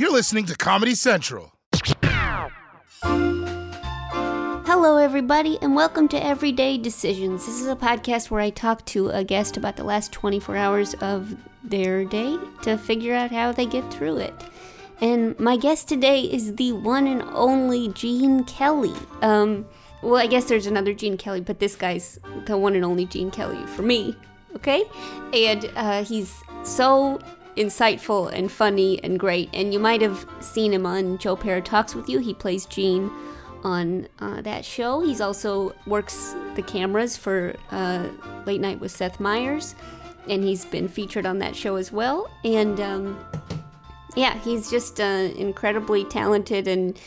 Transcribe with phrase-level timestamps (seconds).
[0.00, 1.52] You're listening to Comedy Central.
[4.64, 7.44] Hello, everybody, and welcome to Everyday Decisions.
[7.44, 10.94] This is a podcast where I talk to a guest about the last 24 hours
[11.02, 14.32] of their day to figure out how they get through it.
[15.02, 18.94] And my guest today is the one and only Gene Kelly.
[19.20, 19.66] Um,
[20.02, 23.30] well, I guess there's another Gene Kelly, but this guy's the one and only Gene
[23.30, 24.16] Kelly for me,
[24.56, 24.82] okay?
[25.34, 27.20] And uh, he's so
[27.56, 29.48] insightful and funny and great.
[29.52, 32.18] And you might have seen him on Joe Pera Talks with You.
[32.18, 33.10] He plays Gene
[33.62, 35.00] on uh, that show.
[35.00, 38.08] He's also works the cameras for uh,
[38.46, 39.74] Late Night with Seth Meyers,
[40.28, 42.30] and he's been featured on that show as well.
[42.44, 43.24] And um,
[44.16, 46.98] yeah, he's just an incredibly talented and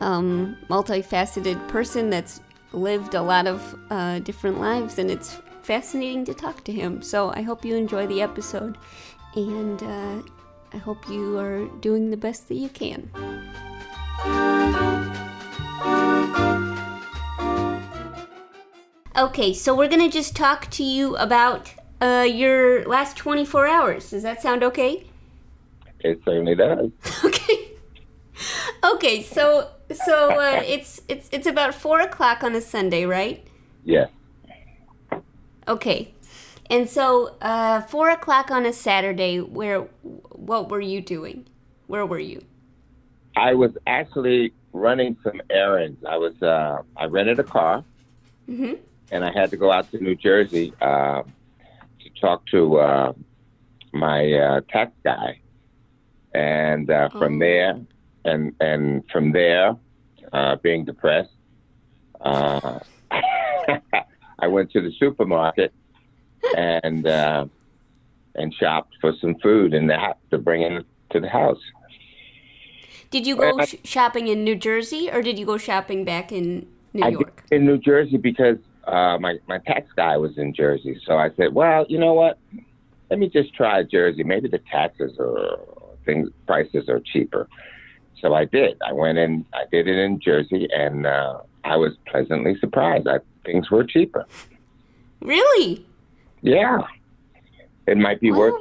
[0.00, 2.40] um, multifaceted person that's
[2.72, 7.02] lived a lot of uh, different lives, and it's fascinating to talk to him.
[7.02, 8.78] So I hope you enjoy the episode,
[9.34, 10.22] and uh,
[10.72, 13.10] I hope you are doing the best that you can.
[19.16, 24.10] Okay, so we're gonna just talk to you about uh, your last 24 hours.
[24.10, 25.04] Does that sound okay?
[26.00, 26.90] It certainly does.
[27.24, 27.66] Okay.
[28.82, 33.46] Okay, so so uh, it's it's it's about four o'clock on a Sunday, right?
[33.84, 34.08] Yes.
[35.68, 36.14] Okay,
[36.70, 39.40] and so uh, four o'clock on a Saturday.
[39.40, 41.48] Where what were you doing?
[41.88, 42.42] Where were you?
[43.36, 46.04] I was actually running some errands.
[46.08, 47.84] I was uh, I rented a car,
[48.48, 48.74] hmm
[49.10, 51.22] and I had to go out to New Jersey uh,
[52.00, 53.12] to talk to uh,
[53.92, 55.40] my uh, tax guy,
[56.34, 57.38] and uh, from Oh.
[57.38, 57.80] there,
[58.24, 59.74] and and from there,
[60.32, 61.30] uh, being depressed,
[62.20, 65.72] uh, I went to the supermarket
[66.56, 67.46] and uh,
[68.34, 71.60] and shopped for some food and that to bring in to the house.
[73.10, 76.30] Did you go I- sh- shopping in New Jersey or did you go shopping back
[76.32, 77.44] in New I York?
[77.50, 81.00] did in New Jersey because uh, my my tax guy was in Jersey.
[81.04, 82.38] So I said, well, you know what?
[83.10, 84.22] Let me just try Jersey.
[84.22, 85.58] Maybe the taxes or
[86.04, 87.48] things prices are cheaper.
[88.20, 88.78] So I did.
[88.86, 89.44] I went in.
[89.52, 93.06] I did it in Jersey, and uh, I was pleasantly surprised.
[93.06, 94.26] that things were cheaper.
[95.20, 95.84] Really?
[96.42, 96.78] Yeah,
[97.86, 98.54] it might be worth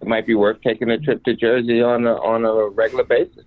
[0.00, 3.44] it might be worth taking a trip to Jersey on a on a regular basis.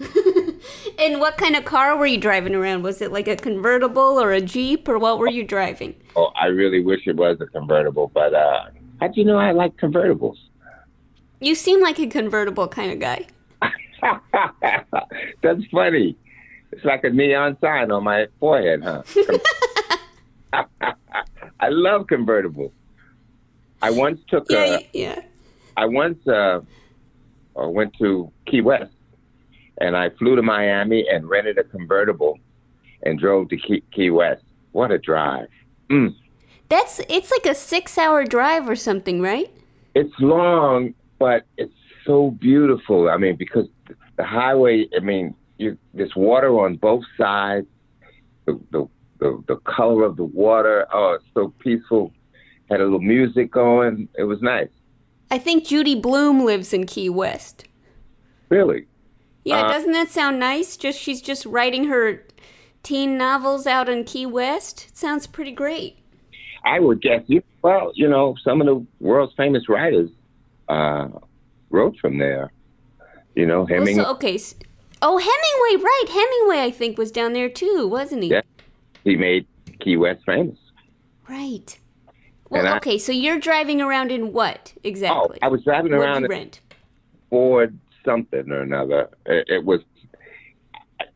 [0.98, 2.82] And what kind of car were you driving around?
[2.82, 5.94] Was it like a convertible or a Jeep or what were you driving?
[6.14, 8.66] Oh, I really wish it was a convertible, but uh,
[9.00, 10.36] how do you know I like convertibles?
[11.40, 13.26] You seem like a convertible kind of guy.
[15.42, 16.16] That's funny.
[16.70, 19.02] It's like a neon sign on my forehead, huh?
[21.62, 22.72] I love convertibles.
[23.80, 24.90] I once took Yeah, a.
[24.92, 25.20] yeah.
[25.76, 26.60] I once uh,
[27.56, 28.92] uh, went to Key West,
[29.80, 32.38] and I flew to Miami and rented a convertible,
[33.04, 34.42] and drove to Key, Key West.
[34.72, 35.48] What a drive!
[35.88, 36.14] Mm.
[36.68, 39.50] That's it's like a 6-hour drive or something, right?
[39.94, 41.74] It's long, but it's
[42.06, 43.08] so beautiful.
[43.08, 43.68] I mean, because
[44.16, 44.88] the highway.
[44.96, 47.66] I mean, you, there's water on both sides.
[48.46, 48.88] The, the
[49.22, 50.86] the the color of the water.
[50.92, 52.12] Oh, it's so peaceful.
[52.70, 54.08] Had a little music going.
[54.18, 54.68] It was nice.
[55.30, 57.64] I think Judy Blume lives in Key West.
[58.48, 58.86] Really.
[59.44, 60.76] Yeah, Uh, doesn't that sound nice?
[60.76, 62.22] Just she's just writing her
[62.82, 64.86] teen novels out in Key West.
[64.90, 65.98] It sounds pretty great.
[66.64, 67.42] I would guess you.
[67.62, 70.10] Well, you know, some of the world's famous writers
[70.68, 71.08] uh,
[71.70, 72.52] wrote from there.
[73.34, 74.04] You know, Well, Hemingway.
[74.04, 74.38] so, okay.
[75.04, 76.04] Oh, Hemingway, right.
[76.08, 78.30] Hemingway, I think, was down there too, wasn't he?
[78.30, 78.42] Yeah.
[79.04, 79.46] He made
[79.80, 80.58] Key West famous.
[81.28, 81.78] Right.
[82.50, 85.38] Well, I- okay, so you're driving around in what exactly?
[85.42, 85.46] Oh?
[85.46, 86.60] I was driving What'd around in rent?
[87.30, 89.08] Ford something or another.
[89.26, 89.80] It, it was.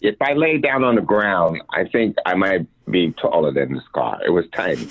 [0.00, 3.82] If I lay down on the ground, I think I might be taller than this
[3.92, 4.20] car.
[4.24, 4.82] It was tiny.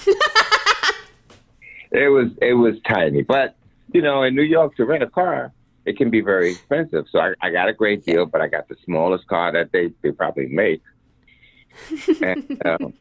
[1.92, 3.56] it was it was tiny, but
[3.94, 5.52] you know, in New York to rent a car,
[5.86, 7.06] it can be very expensive.
[7.12, 9.92] So I, I got a great deal, but I got the smallest car that they
[10.02, 10.82] they probably make.
[12.22, 12.94] And, um,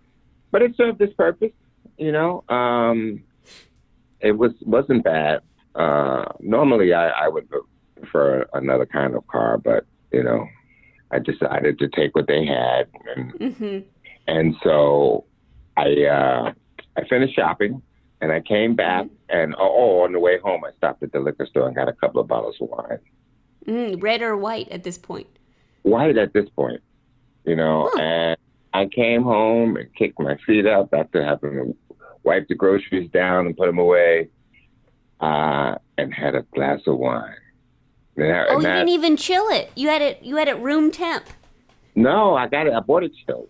[0.51, 1.53] but it served its purpose,
[1.99, 2.45] you know.
[2.49, 3.23] Um,
[4.21, 5.41] it was wasn't bad.
[5.75, 7.49] Uh, normally, I, I would
[8.01, 10.47] prefer another kind of car, but you know,
[11.11, 13.79] I decided to take what they had, and hmm
[14.27, 15.25] and so
[15.77, 16.53] I uh,
[16.97, 17.83] I finished shopping,
[18.21, 21.21] and I came back, and oh, oh, on the way home, I stopped at the
[21.21, 22.99] liquor store and got a couple of bottles of wine.
[23.67, 25.27] Mm, red or white at this point?
[25.83, 26.81] White at this point,
[27.45, 28.01] you know, Huh.
[28.01, 28.37] and
[28.75, 31.77] I came home and kicked my feet up after having to
[32.25, 34.29] wipe the groceries down and put them away,
[35.21, 37.37] uh, and had a glass of wine.
[38.19, 39.71] I- Oh, you that- didn't even chill it.
[39.77, 40.23] You had it.
[40.23, 41.25] You had it room temp.
[41.97, 42.73] no, I got it.
[42.73, 43.49] I bought it chilled.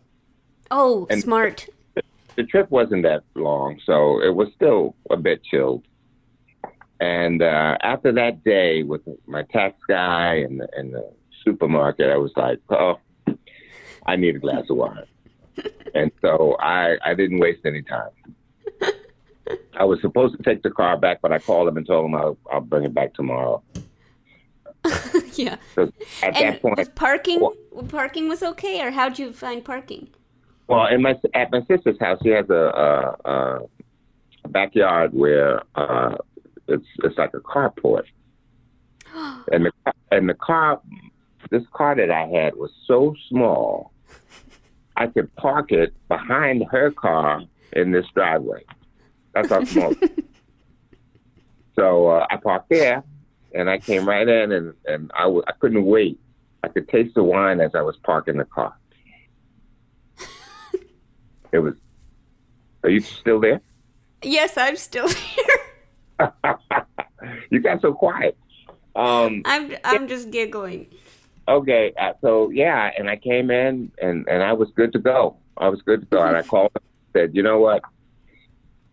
[0.70, 1.68] Oh, And- smart.
[2.36, 5.84] the trip wasn't that long, so it was still a bit chilled.
[7.00, 11.10] And uh, after that day with my tax guy and the, and the
[11.44, 12.98] supermarket, I was like, oh,
[14.06, 15.04] I need a glass of wine.
[15.94, 18.10] And so I, I didn't waste any time.
[19.78, 22.14] I was supposed to take the car back, but I called him and told him
[22.14, 23.62] I'll, I'll bring it back tomorrow.
[25.34, 25.56] yeah.
[25.74, 25.90] So
[26.22, 27.54] at And that point, was parking Well-
[27.88, 30.08] parking was okay, or how'd you find parking?
[30.66, 32.54] Well, in my at my sister's house, she has a,
[33.24, 33.60] a,
[34.44, 36.16] a backyard where uh,
[36.68, 38.04] it's it's like a carport,
[39.52, 39.72] and the
[40.10, 40.80] and the car,
[41.50, 43.92] this car that I had was so small,
[44.96, 47.42] I could park it behind her car
[47.72, 48.64] in this driveway.
[49.34, 49.94] That's how small.
[51.76, 53.02] so uh, I parked there,
[53.52, 56.20] and I came right in, and and I w- I couldn't wait.
[56.62, 58.74] I could taste the wine as I was parking the car.
[61.52, 61.74] It was.
[62.82, 63.60] Are you still there?
[64.22, 66.20] Yes, I'm still here.
[67.50, 68.36] you got so quiet.
[68.96, 70.88] Um, I'm I'm just giggling.
[71.48, 75.36] Okay, uh, so yeah, and I came in and and I was good to go.
[75.56, 77.82] I was good to go, and I called and said, you know what?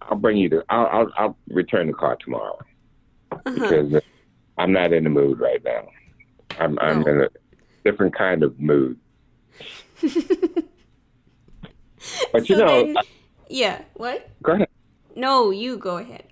[0.02, 0.66] I'll bring you the.
[0.70, 2.58] I'll I'll, I'll return the car tomorrow
[3.32, 3.42] Uh-huh.
[3.54, 4.00] because uh,
[4.58, 5.88] I'm not in the mood right now.
[6.60, 7.08] I'm I'm No.
[7.12, 7.30] in a
[7.86, 8.98] different kind of mood.
[10.02, 10.10] but
[12.50, 12.96] you So know, then-
[13.50, 13.82] yeah.
[13.96, 14.30] What?
[14.42, 14.68] go ahead.
[15.16, 16.24] No, you go ahead.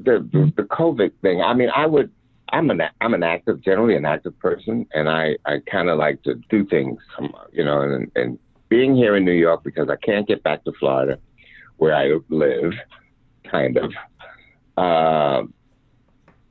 [0.00, 1.42] the, the the COVID thing.
[1.42, 2.10] I mean, I would.
[2.52, 6.22] I'm an I'm an active, generally an active person, and I I kind of like
[6.24, 9.96] to do things, um, you know, and and being here in New York because I
[9.96, 11.18] can't get back to Florida,
[11.76, 12.72] where I live,
[13.50, 13.92] kind of.
[14.76, 15.52] Um,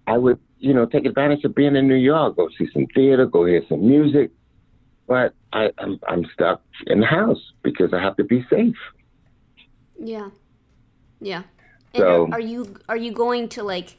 [0.06, 3.26] I would, you know, take advantage of being in New York, go see some theater,
[3.26, 4.32] go hear some music,
[5.08, 8.76] but I, I'm I'm stuck in the house because I have to be safe.
[10.00, 10.30] Yeah.
[11.20, 11.44] Yeah.
[11.94, 13.96] And So- are, are you are you going to like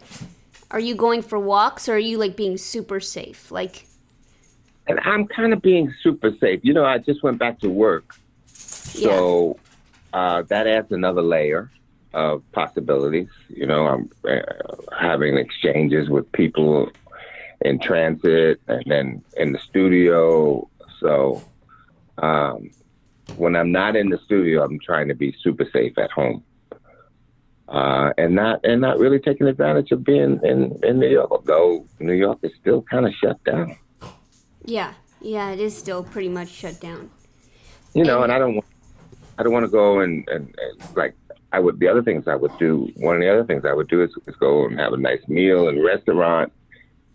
[0.70, 3.50] are you going for walks or are you like being super safe?
[3.50, 3.86] Like
[4.86, 6.60] and I'm kind of being super safe.
[6.62, 8.16] You know, I just went back to work,
[8.46, 9.58] so
[10.12, 11.70] uh, that adds another layer
[12.14, 13.28] of possibilities.
[13.48, 14.40] You know, I'm uh,
[14.98, 16.90] having exchanges with people
[17.60, 20.68] in transit and then in the studio.
[21.00, 21.42] So
[22.18, 22.70] um,
[23.36, 26.42] when I'm not in the studio, I'm trying to be super safe at home.
[27.68, 31.84] Uh, and not and not really taking advantage of being in, in New York, though
[32.00, 33.76] New York is still kind of shut down.
[34.64, 34.94] Yeah.
[35.20, 37.10] Yeah, it is still pretty much shut down.
[37.94, 38.66] you know, And- and I don't, want-
[39.36, 41.14] I don't want to go and, and, and like
[41.52, 41.78] I would.
[41.78, 42.90] The other things I would do.
[42.96, 45.26] One of the other things I would do is, is go and have a nice
[45.28, 46.52] meal in a restaurant.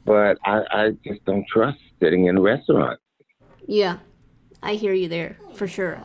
[0.06, 3.00] But I, I just don't trust sitting in a restaurant.
[3.68, 3.98] Yeah.
[4.62, 6.04] I hear you there for sure.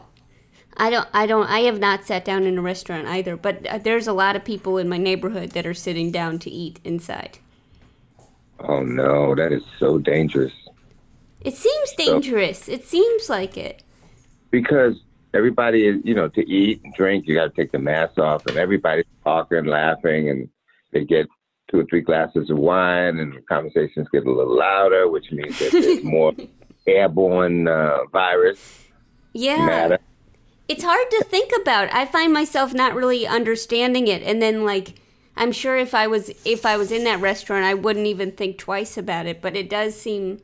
[0.78, 3.78] I don't I don't I have not sat down in a restaurant either, but uh,
[3.78, 7.38] there's a lot of people in my neighborhood that are sitting down to eat inside.
[8.60, 10.52] Oh no, that is so dangerous
[11.40, 12.68] It seems dangerous.
[12.68, 13.82] It seems like it.
[14.50, 14.94] because
[15.34, 18.46] everybody is, you know, to eat and drink, you got to take the mask off,
[18.46, 20.48] and everybody's talking, laughing, and
[20.92, 21.28] they get
[21.70, 25.72] two or three glasses of wine, and conversations get a little louder, which means that
[25.72, 26.32] there's more
[26.86, 28.58] airborne uh, virus
[29.34, 29.66] Yeah.
[29.66, 29.98] matter.
[30.68, 31.92] It's hard to think about.
[31.92, 35.00] I find myself not really understanding it and then like
[35.36, 38.58] I'm sure if I was if I was in that restaurant I wouldn't even think
[38.58, 40.40] twice about it, but it does seem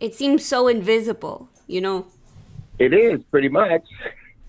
[0.00, 2.06] it seems so invisible, you know.
[2.78, 3.82] It is pretty much.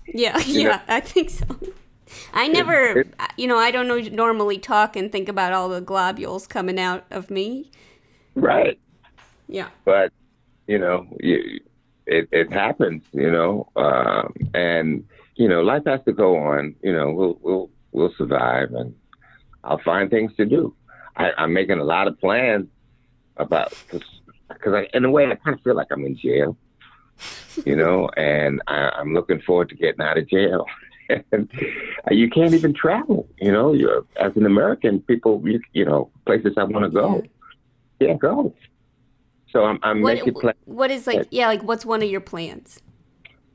[0.06, 1.46] Yeah, You yeah, know- I think so.
[2.34, 5.80] I never it- you know, I don't know normally talk and think about all the
[5.80, 7.70] globules coming out of me.
[8.34, 8.78] Right.
[9.48, 9.68] Yeah.
[9.84, 10.12] But,
[10.68, 11.60] you know, you,
[12.10, 16.92] it, it happens, you know, um, and, you know, life has to go on, you
[16.92, 18.94] know, we'll, we'll, we'll survive and
[19.62, 20.74] I'll find things to do.
[21.16, 22.66] I, I'm making a lot of plans
[23.36, 26.56] about, because I, in a way, I kind of feel like I'm in jail,
[27.64, 30.66] you know, and I, I'm looking forward to getting out of jail.
[31.32, 31.48] and
[32.10, 36.54] you can't even travel, you know, you're, as an American, people, you, you know, places
[36.56, 37.22] I want to go,
[38.00, 38.52] can't go.
[39.52, 40.56] So I'm, I'm What making plans.
[40.64, 42.80] what is like yeah, like what's one of your plans?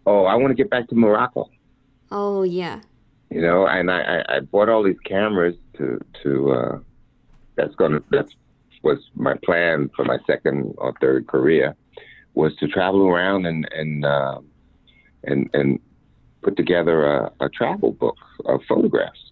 [0.05, 1.49] Oh, I want to get back to Morocco.
[2.11, 2.81] Oh, yeah.
[3.31, 6.51] You know, and I, I, I bought all these cameras to to.
[6.51, 6.79] Uh,
[7.55, 8.35] that's gonna that's
[8.83, 11.75] was my plan for my second or third career,
[12.35, 14.39] was to travel around and and uh,
[15.23, 15.79] and and
[16.43, 19.31] put together a, a travel book of photographs.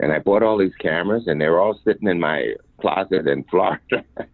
[0.00, 4.04] And I bought all these cameras, and they're all sitting in my closet in Florida.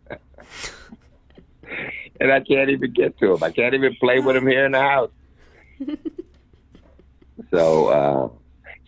[2.20, 3.42] and I can't even get to him.
[3.42, 5.10] I can't even play with him here in the house.
[7.50, 8.28] so, uh,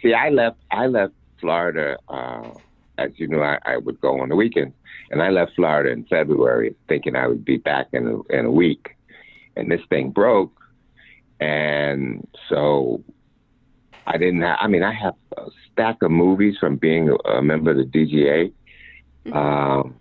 [0.02, 0.58] see, I left.
[0.70, 1.96] I left Florida.
[2.08, 2.50] Uh,
[2.98, 4.74] as you know, I, I would go on the weekends,
[5.10, 8.50] and I left Florida in February, thinking I would be back in a, in a
[8.50, 8.96] week.
[9.56, 10.58] And this thing broke,
[11.40, 13.02] and so
[14.06, 14.58] I didn't have.
[14.60, 18.52] I mean, I have a stack of movies from being a member of the DGA.
[19.26, 19.36] Mm-hmm.
[19.36, 19.94] Um,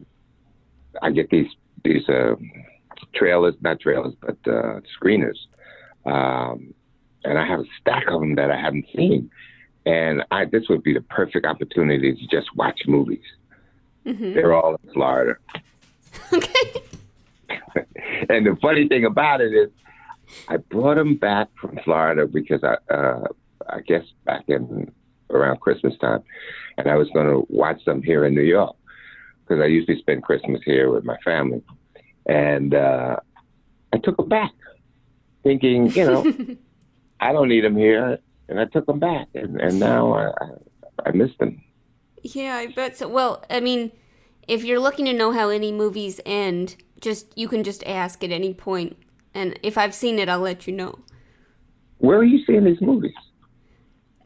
[1.02, 1.50] I get these
[1.84, 2.36] these uh,
[3.14, 5.38] trailers, not trailers, but uh, screeners,
[6.06, 6.74] um,
[7.24, 9.30] and I have a stack of them that I haven't seen.
[9.86, 13.24] And I, this would be the perfect opportunity to just watch movies.
[14.06, 14.34] Mm-hmm.
[14.34, 15.36] They're all in Florida.
[16.34, 16.82] Okay.
[18.30, 19.70] and the funny thing about it is,
[20.48, 23.28] I brought them back from Florida because I, uh,
[23.70, 24.92] I guess back in
[25.30, 26.24] around Christmas time,
[26.78, 28.76] and I was going to watch them here in New York
[29.42, 31.62] because I usually spend Christmas here with my family,
[32.26, 33.18] and uh,
[33.94, 34.52] I took them back,
[35.44, 36.58] thinking, you know,
[37.20, 40.50] I don't need them here, and I took them back, and, and now I, I,
[41.08, 41.62] I miss them.
[42.24, 43.08] Yeah, I bet so.
[43.08, 43.92] Well, I mean,
[44.48, 48.32] if you're looking to know how any movies end, just you can just ask at
[48.32, 48.98] any point,
[49.34, 51.00] and if I've seen it, I'll let you know.
[51.98, 53.14] Where are you seeing these movies?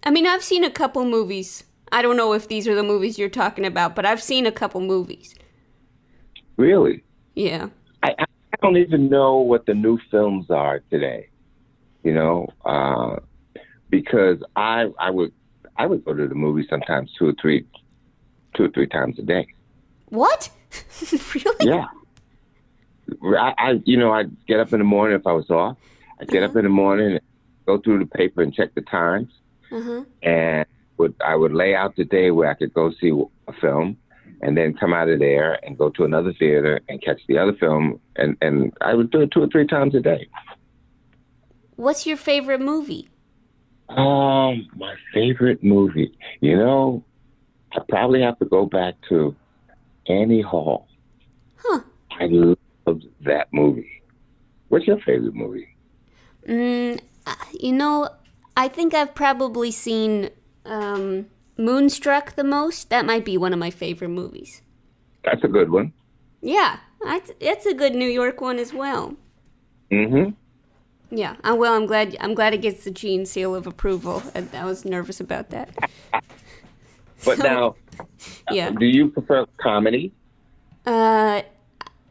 [0.04, 1.64] I mean, I've seen a couple movies.
[1.92, 4.52] I don't know if these are the movies you're talking about, but I've seen a
[4.52, 5.36] couple movies.
[6.58, 7.04] Really?
[7.36, 7.70] Yeah.
[8.62, 11.30] I, don't even know what the new films are today.
[12.04, 13.18] You know, uh,
[13.90, 15.34] because I I would
[15.78, 17.66] I would go to the movies sometimes two or three
[18.56, 19.48] two or three times a day.
[20.10, 20.50] What?
[21.34, 21.68] really?
[21.68, 21.88] Yeah.
[23.24, 25.78] I, I you know I'd get up in the morning if I was off.
[26.20, 26.52] I'd get uh-huh.
[26.52, 27.20] up in the morning,
[27.66, 29.32] go through the paper and check the times,
[29.72, 30.06] uh-huh.
[30.22, 30.66] and
[30.98, 33.12] would I would lay out the day where I could go see
[33.48, 33.98] a film,
[34.46, 37.54] and then come out of there and go to another theater and catch the other
[37.54, 40.28] film, and and I would do it two or three times a day.
[41.78, 43.10] What's your favorite movie?
[43.90, 46.16] Um, my favorite movie.
[46.42, 47.04] You know,
[47.74, 49.36] I probably have to go back to
[50.08, 50.88] Annie Hall.
[51.58, 51.82] Huh.
[52.12, 54.04] I loved that movie.
[54.68, 55.76] What's your favorite movie?
[56.48, 57.00] Mm,
[57.60, 58.10] you know,
[58.56, 60.30] I think I've probably seen
[60.66, 61.26] um,
[61.58, 62.90] Moonstruck the most.
[62.90, 64.62] That might be one of my favorite movies.
[65.24, 65.94] That's a good one.
[66.42, 69.16] Yeah, that's it's a good New York one as well.
[69.92, 70.32] Mm-hmm.
[71.16, 71.36] Yeah.
[71.44, 72.18] Uh, well, I'm glad.
[72.20, 74.22] I'm glad it gets the Gene seal of approval.
[74.36, 75.70] I, I was nervous about that.
[77.26, 77.76] but so, now,
[78.52, 78.70] yeah.
[78.72, 80.14] Do you prefer comedy?
[80.86, 81.42] Uh,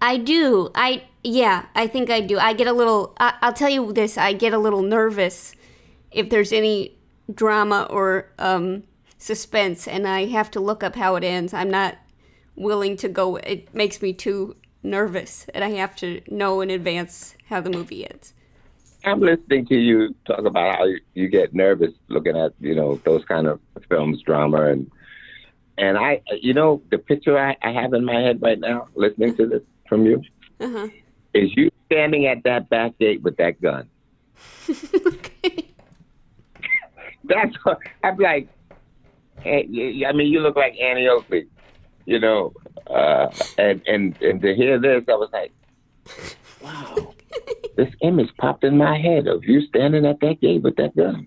[0.00, 0.70] I do.
[0.74, 1.66] I yeah.
[1.74, 2.38] I think I do.
[2.38, 3.14] I get a little.
[3.20, 4.16] I, I'll tell you this.
[4.16, 5.54] I get a little nervous
[6.10, 6.96] if there's any
[7.32, 8.84] drama or um,
[9.25, 11.54] suspense, and I have to look up how it ends.
[11.54, 11.97] I'm not
[12.57, 13.37] willing to go.
[13.37, 18.07] It makes me too nervous, and I have to know in advance how the movie
[18.07, 18.35] ends.
[19.02, 23.25] I'm listening to you talk about how you, get nervous looking at you know those
[23.25, 24.90] kind of films, drama, and
[25.78, 29.37] and I, you know, the picture I, I have in my head right now, listening
[29.37, 30.23] to this from you,
[30.61, 30.88] uh-huh.
[31.33, 33.88] is you standing at that back gate with that gun.
[34.69, 35.71] okay.
[37.25, 38.49] That's what I'm like.
[39.44, 41.46] I mean, you look like Annie Oakley,
[42.06, 42.52] you know,
[42.86, 45.52] uh, and and and to hear this, I was like,
[46.60, 47.14] wow,
[47.76, 51.26] this image popped in my head of you standing at that gate with that gun,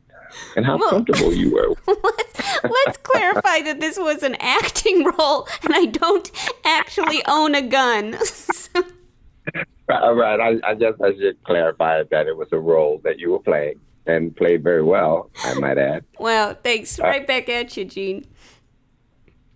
[0.56, 1.76] and how well, comfortable you were.
[2.04, 6.32] let's, let's clarify that this was an acting role, and I don't
[6.66, 8.18] actually own a gun.
[9.90, 13.32] All right, I, I guess I should clarify that it was a role that you
[13.32, 16.04] were playing and played very well, I might add.
[16.20, 17.00] Well, thanks.
[17.00, 18.26] Uh, right uh, back at you, Gene.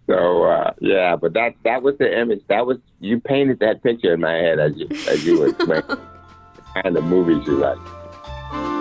[0.08, 2.42] So uh, yeah, but that that was the image.
[2.48, 5.84] That was you painted that picture in my head as you as you were playing
[6.74, 8.81] kind of movies you like.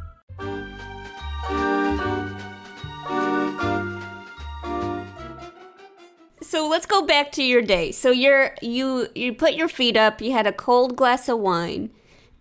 [6.51, 7.91] So let's go back to your day.
[7.93, 10.21] So you're you you put your feet up.
[10.21, 11.89] You had a cold glass of wine,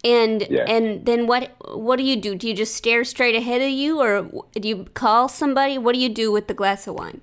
[0.04, 0.64] and yeah.
[0.64, 2.34] and then what what do you do?
[2.34, 5.78] Do you just stare straight ahead of you, or do you call somebody?
[5.78, 7.20] What do you do with the glass of wine?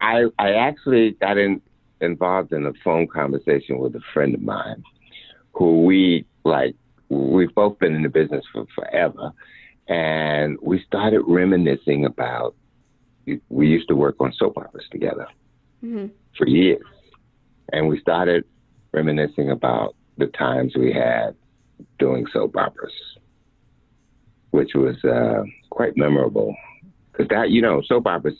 [0.00, 1.60] I I actually got in,
[2.00, 4.84] involved in a phone conversation with a friend of mine,
[5.54, 6.76] who we like.
[7.08, 9.32] We've both been in the business for forever,
[9.90, 12.54] and we started reminiscing about.
[13.48, 15.26] We used to work on soap operas together
[15.80, 16.06] hmm
[16.38, 16.82] for years,
[17.72, 18.44] and we started
[18.92, 21.34] reminiscing about the times we had
[21.98, 22.92] doing soap operas,
[24.52, 26.54] which was uh, quite memorable.
[27.12, 28.36] Because that, you know, soap operas,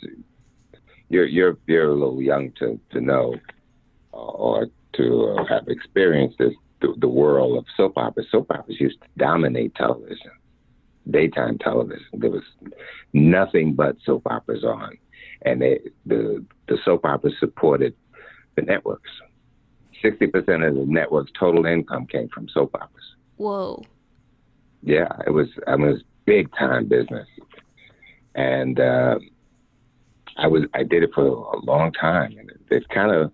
[1.09, 3.35] you're you're you're a little young to to know
[4.13, 8.27] or to uh, have experienced this the, the world of soap operas.
[8.31, 10.31] Soap operas used to dominate television,
[11.09, 12.07] daytime television.
[12.15, 12.43] There was
[13.13, 14.99] nothing but soap operas on,
[15.43, 17.95] and they, the the soap operas supported
[18.57, 19.11] the networks.
[20.03, 23.15] Sixty percent of the network's total income came from soap operas.
[23.37, 23.83] Whoa.
[24.83, 25.49] Yeah, it was.
[25.67, 27.29] I mean, it was big time business,
[28.35, 29.19] and uh,
[30.37, 30.65] I was.
[30.75, 33.33] I did it for a long time, and it, it kind of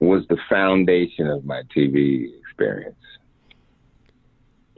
[0.00, 2.96] was the foundation of my TV experience.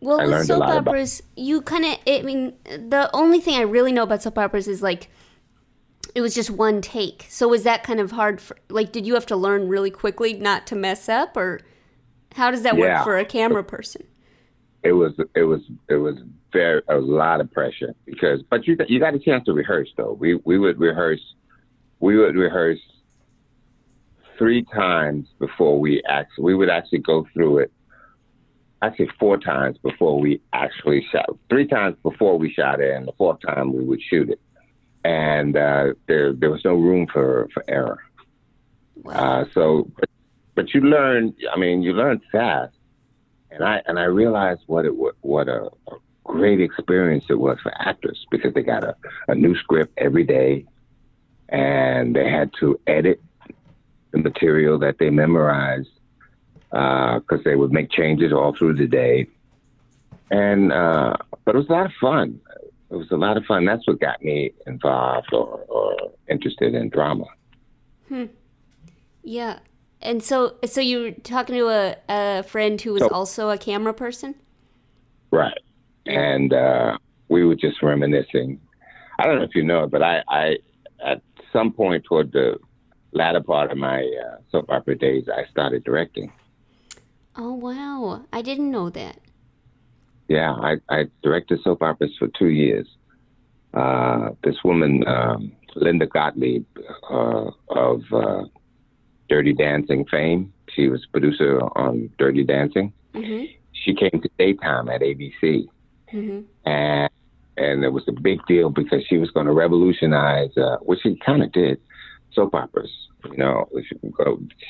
[0.01, 3.93] Well, I with soap operas, you kind of, I mean, the only thing I really
[3.93, 5.09] know about soap operas is like,
[6.15, 7.27] it was just one take.
[7.29, 10.35] So was that kind of hard for, like, did you have to learn really quickly
[10.35, 11.61] not to mess up or
[12.35, 12.99] how does that Yeah.
[12.99, 14.07] work for a camera person?
[14.83, 15.15] It was.
[15.35, 15.63] It was.
[15.89, 16.17] It was
[16.53, 18.43] very a lot of pressure because.
[18.43, 20.13] But you you got a chance to rehearse though.
[20.13, 21.35] We we would rehearse.
[21.99, 22.79] We would rehearse
[24.39, 26.45] three times before we actually.
[26.45, 27.73] We would actually go through it.
[28.83, 31.27] Actually, four times before we actually shot.
[31.49, 34.41] Three times before we shot it, and the fourth time we would shoot it.
[35.05, 38.03] And uh, there there was no room for for error.
[38.97, 39.13] Wow.
[39.13, 40.11] Uh, so, but,
[40.55, 41.35] but you learn.
[41.53, 42.75] I mean, you learn fast,
[43.51, 47.73] and I and I realized what it what a, a great experience it was for
[47.81, 48.95] actors because they got a,
[49.29, 50.67] a new script every day,
[51.49, 53.23] and they had to edit
[54.11, 55.89] the material that they memorized
[56.71, 59.27] because they would make changes all through the day.
[60.31, 61.15] And uh,
[61.45, 62.41] but it was a lot of fun.
[62.91, 63.65] It was a lot of fun.
[63.65, 65.97] That's what got me involved or, or
[66.29, 67.25] interested in drama.
[68.09, 68.25] Hmm.
[69.25, 69.59] yeah.
[70.03, 73.59] And so, so you were talking to a, a friend who was So- also a
[73.59, 74.37] camera person?
[75.33, 75.59] Right.
[76.05, 78.61] And uh, we were just reminiscing.
[79.19, 80.57] I don't know if you know it, but I, I
[81.05, 82.59] at some point toward the
[83.13, 86.31] latter part of my uh, soap opera days, I started directing.
[87.39, 88.25] Oh, wow.
[88.33, 89.19] I didn't know that.
[90.29, 92.87] Yeah, I, I directed soap operas for two years.
[93.75, 96.65] Uh, this woman, um, Linda Gottlieb,
[97.11, 98.45] uh, of uh,
[99.29, 102.93] Dirty Dancing fame, she was producer on Dirty Dancing.
[103.15, 105.67] hmm She came to daytime at ABC.
[106.11, 107.11] hmm and
[107.59, 111.17] and it was a big deal because she was going to revolutionize, uh, which she
[111.25, 111.81] kind of did,
[112.35, 112.91] soap operas.
[113.33, 113.69] You know,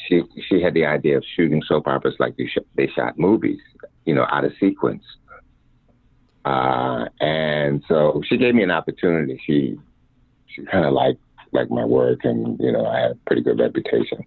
[0.09, 3.61] she she had the idea of shooting soap operas like sh- they shot movies,
[4.05, 5.05] you know, out of sequence.
[6.45, 9.41] Uh, and so she gave me an opportunity.
[9.47, 9.79] She
[10.47, 11.21] she kind of liked
[11.53, 14.25] like my work, and you know, I had a pretty good reputation.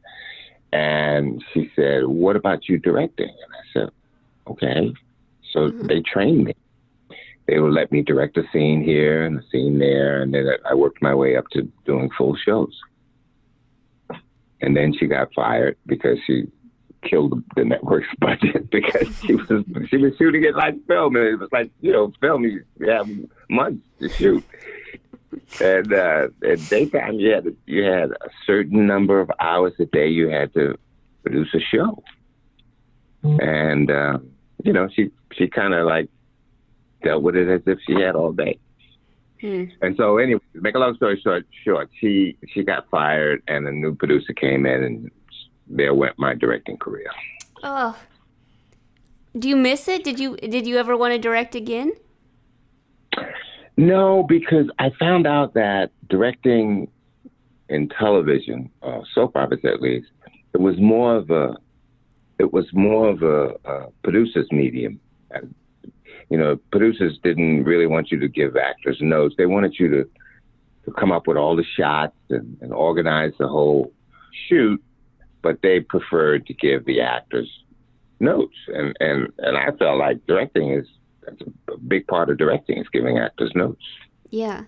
[0.71, 3.89] And she said, "What about you directing?" And I said,
[4.47, 4.93] "Okay."
[5.51, 6.53] So they trained me
[7.49, 10.75] they would let me direct a scene here and a scene there, and then I
[10.75, 12.79] worked my way up to doing full shows.
[14.61, 16.47] And then she got fired because she
[17.03, 19.47] killed the network's budget because she was
[19.89, 23.07] she was shooting it like film, and it was like you know film you have
[23.49, 24.43] months to shoot.
[25.61, 30.07] And uh, at daytime, you had you had a certain number of hours a day
[30.07, 30.77] you had to
[31.23, 32.03] produce a show,
[33.23, 34.19] and uh,
[34.63, 36.09] you know she she kind of like
[37.03, 38.59] dealt with it as if she had all day.
[39.41, 39.65] Hmm.
[39.81, 43.67] And so, anyway, to make a long story short, short, she she got fired, and
[43.67, 45.11] a new producer came in, and
[45.67, 47.09] there went my directing career.
[47.63, 47.97] Oh.
[49.37, 50.03] Do you miss it?
[50.03, 51.93] Did you did you ever want to direct again?
[53.77, 56.89] No, because I found out that directing
[57.69, 60.07] in television, uh, soap operas at least,
[60.53, 61.55] it was more of a
[62.39, 64.99] it was more of a, a producer's medium.
[66.29, 69.35] You know, producers didn't really want you to give actors notes.
[69.37, 70.09] They wanted you to,
[70.85, 73.91] to come up with all the shots and, and organize the whole
[74.47, 74.81] shoot,
[75.41, 77.49] but they preferred to give the actors
[78.19, 78.55] notes.
[78.67, 80.85] And, and, and I felt like directing is
[81.23, 83.83] that's a, a big part of directing is giving actors notes.
[84.29, 84.63] Yeah.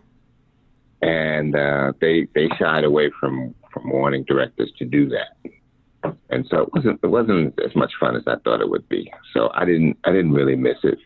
[1.02, 5.38] And uh, they they shied away from, from wanting directors to do that.
[6.30, 9.12] And so it wasn't it wasn't as much fun as I thought it would be.
[9.34, 11.00] So I didn't I didn't really miss it.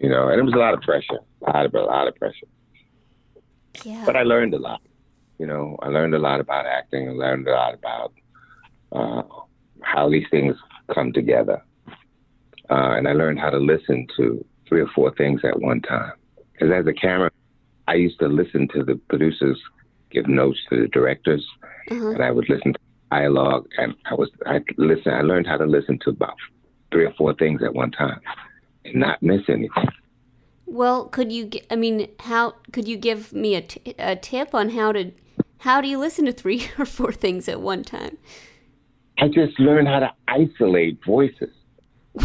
[0.00, 1.20] You know, and it was a lot of pressure.
[1.46, 2.46] A lot of a lot of pressure.
[3.84, 4.04] Yeah.
[4.06, 4.80] But I learned a lot.
[5.38, 7.08] You know, I learned a lot about acting.
[7.08, 8.12] I learned a lot about
[8.92, 9.22] uh,
[9.82, 10.56] how these things
[10.94, 11.62] come together.
[12.70, 16.12] uh, and I learned how to listen to three or four things at one time.
[16.52, 17.30] Because as a camera,
[17.88, 19.58] I used to listen to the producers
[20.10, 21.46] give notes to the directors,
[21.88, 22.78] and I would listen to
[23.10, 25.12] dialogue, and I was I listen.
[25.12, 26.36] I learned how to listen to about
[26.90, 28.20] three or four things at one time
[28.84, 29.88] and not miss anything.
[30.66, 31.50] Well, could you?
[31.70, 35.12] I mean, how could you give me a, t- a tip on how to?
[35.58, 38.18] How do you listen to three or four things at one time?
[39.18, 41.54] I just learned how to isolate voices.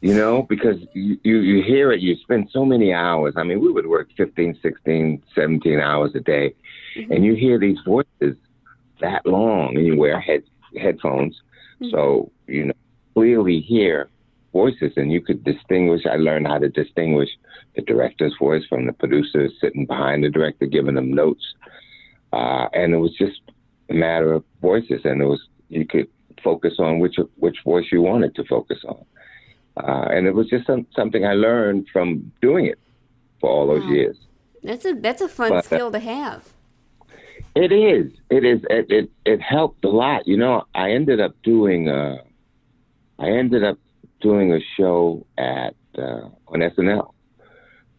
[0.00, 3.34] you know, because you, you, you hear it, you spend so many hours.
[3.36, 6.54] I mean, we would work 15, 16, 17 hours a day,
[6.96, 7.12] mm-hmm.
[7.12, 8.36] and you hear these voices
[9.00, 10.44] that long, and you wear head,
[10.80, 11.40] headphones.
[11.80, 11.90] Mm-hmm.
[11.90, 12.74] So, you know,
[13.14, 14.08] clearly hear
[14.52, 16.02] voices, and you could distinguish.
[16.06, 17.30] I learned how to distinguish
[17.74, 21.44] the director's voice from the producer sitting behind the director, giving them notes.
[22.32, 23.40] Uh, and it was just
[23.90, 26.08] a matter of voices, and it was you could
[26.42, 29.04] focus on which which voice you wanted to focus on,
[29.76, 32.78] uh, and it was just some, something I learned from doing it
[33.40, 34.16] for all those years.
[34.62, 36.48] That's a that's a fun But, uh, skill to have.
[37.54, 40.26] It is, it is, it it, it helped a lot.
[40.26, 42.22] You know, I ended up doing uh,
[43.18, 43.78] I ended up
[44.22, 47.12] doing a show at uh, on SNL,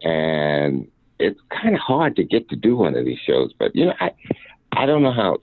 [0.02, 0.88] and
[1.20, 3.52] it's kind of hard to get to do one of these shows.
[3.58, 4.12] But you know, I
[4.72, 5.38] I don't know how.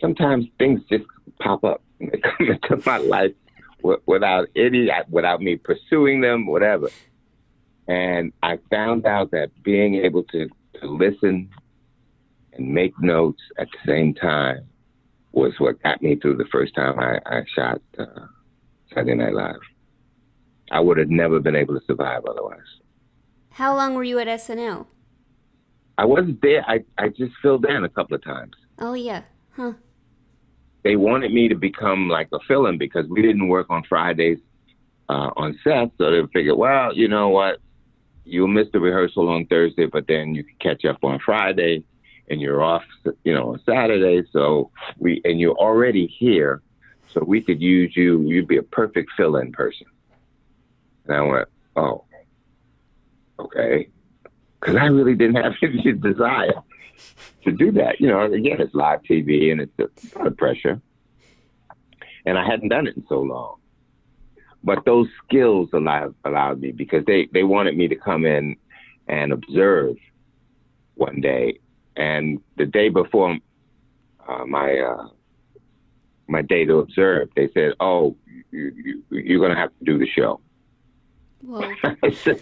[0.00, 1.04] Sometimes things just
[1.40, 3.32] pop up and come into my life
[4.06, 6.88] without any without me pursuing them, whatever.
[7.88, 10.48] And I found out that being able to,
[10.80, 11.50] to listen
[12.52, 14.60] and make notes at the same time
[15.32, 18.26] was what got me through the first time I, I shot uh,
[18.94, 19.60] Saturday Night Live.
[20.70, 22.58] I would have never been able to survive otherwise.
[23.50, 24.86] How long were you at SNL?
[25.98, 26.64] I wasn't there.
[26.66, 28.52] I, I just filled in a couple of times.
[28.78, 29.22] Oh yeah,
[29.52, 29.72] huh?
[30.82, 34.38] They wanted me to become like a fill-in because we didn't work on Fridays
[35.10, 35.90] uh, on set.
[35.98, 37.58] So they figured, well, you know what?
[38.24, 41.82] You'll miss the rehearsal on Thursday, but then you can catch up on Friday,
[42.28, 42.84] and you're off,
[43.24, 44.26] you know, on Saturday.
[44.32, 46.62] So we and you're already here,
[47.12, 48.20] so we could use you.
[48.22, 49.86] You'd be a perfect fill-in person.
[51.06, 52.04] And I went, oh,
[53.38, 53.88] okay,
[54.58, 56.62] because I really didn't have any desire
[57.44, 58.00] to do that.
[58.00, 60.80] You know, again, it's live TV and it's a lot of pressure,
[62.26, 63.56] and I hadn't done it in so long.
[64.62, 68.56] But those skills allowed allowed me because they they wanted me to come in
[69.08, 69.96] and observe
[70.94, 71.60] one day,
[71.96, 73.38] and the day before
[74.28, 75.08] uh, my uh,
[76.30, 78.16] my day to observe, they said, "Oh,
[78.50, 80.40] you, you, you're going to have to do the show."
[81.42, 81.72] Whoa.
[82.02, 82.40] I said,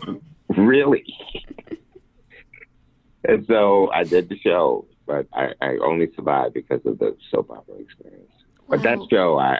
[0.57, 1.05] really?
[3.25, 7.51] and so I did the show, but I, I only survived because of the soap
[7.51, 8.31] opera experience.
[8.69, 9.09] But that Wow.
[9.11, 9.59] show, I,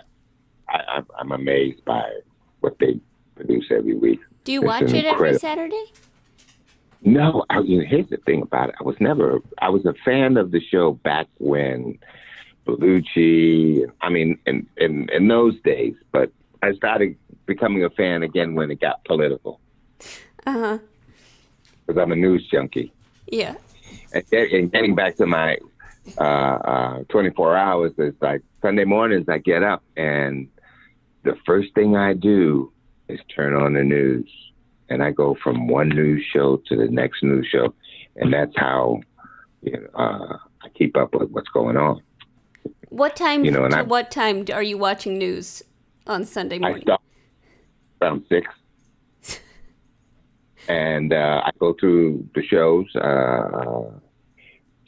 [0.69, 2.11] I, I'm- I'm amazed by
[2.61, 3.01] what they
[3.37, 4.21] produce every week.
[4.45, 5.39] Do you It's watch it every.
[5.39, 5.85] Saturday?
[7.03, 8.75] No, I, you know, here's the thing about it.
[8.81, 11.99] I was never, I was a fan of the show back when
[12.69, 16.31] Belushi, I mean, in, in, in those days, but
[16.63, 19.59] I started becoming a fan again when it got political
[20.47, 20.79] Uh huh.
[21.87, 22.93] because I'm a news junkie.
[23.27, 23.55] Yeah.
[24.13, 25.57] and, and getting back to my
[26.19, 30.49] uh, uh, 24 hours, it's like Sunday mornings I get up and
[31.23, 32.73] the first thing I do
[33.09, 34.31] is turn on the news.
[34.91, 37.75] And I go from one news show to the next news show.
[38.17, 39.01] And that's how
[39.63, 42.03] you know, uh, I keep up with what's going on.
[42.91, 45.63] What time You know, and to I- what time are you watching news
[46.07, 46.83] on Sunday I morning?
[46.83, 47.01] start
[48.01, 48.49] around six.
[50.69, 53.91] and uh, I go through the shows, uh,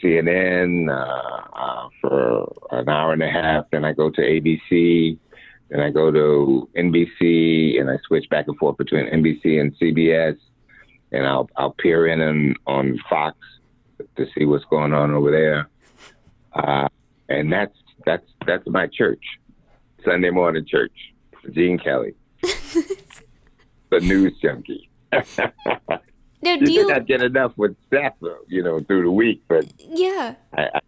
[0.02, 3.64] CNN uh, uh, for an hour and a half.
[3.70, 5.18] Then I go to ABC.
[5.68, 10.36] Then I go to NBC, and I switch back and forth between NBC and CBS.
[11.12, 13.36] And I'll I'll peer in on, on Fox
[14.16, 15.68] to see what's going on over there.
[16.54, 16.88] Uh,
[17.28, 19.22] and that's that's that's my church,
[20.04, 20.92] Sunday morning church.
[21.52, 24.90] Gene Kelly, the news junkie.
[26.42, 26.86] Now, you do you?
[26.86, 28.14] cannot get enough with Seth,
[28.48, 30.36] you know, through the week, but Yeah.
[30.56, 30.80] I, I,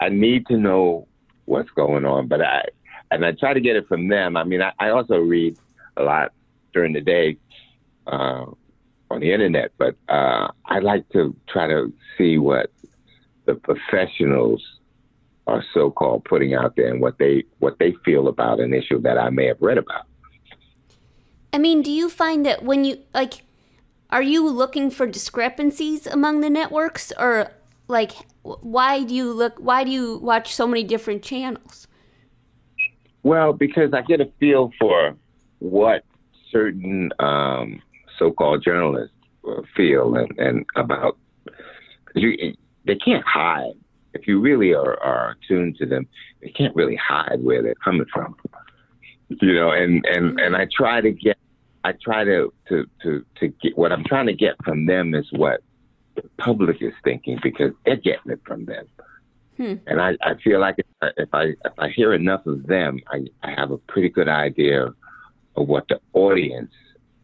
[0.00, 1.06] I need to know
[1.44, 2.26] what's going on.
[2.26, 2.64] But I,
[3.10, 4.36] and I try to get it from them.
[4.36, 5.56] I mean, I, I also read
[5.96, 6.32] a lot
[6.74, 7.36] during the day
[8.06, 8.46] uh,
[9.10, 12.72] on the internet, but uh, I like to try to see what
[13.46, 14.62] the professionals
[15.48, 19.18] are so-called putting out there and what they what they feel about an issue that
[19.18, 20.04] I may have read about.
[21.52, 23.42] I mean, do you find that when you like,
[24.10, 27.50] are you looking for discrepancies among the networks, or
[27.88, 29.54] like, why do you look?
[29.58, 31.88] Why do you watch so many different channels?
[33.22, 35.16] Well, because I get a feel for
[35.60, 36.04] what
[36.52, 37.82] certain um,
[38.18, 39.16] so-called journalists
[39.74, 41.16] feel and, and about
[42.14, 42.54] you.
[42.84, 43.72] They can't hide
[44.18, 46.06] if you really are, are tuned to them.
[46.42, 48.36] They can't really hide where they're coming from.
[49.28, 51.36] You know, and and and I try to get,
[51.84, 55.26] I try to to to to get what I'm trying to get from them is
[55.32, 55.60] what
[56.16, 58.86] the public is thinking because they're getting it from them.
[59.58, 59.74] Hmm.
[59.86, 63.00] And I, I feel like if I, if I if I hear enough of them,
[63.08, 64.86] I, I have a pretty good idea
[65.56, 66.72] of what the audience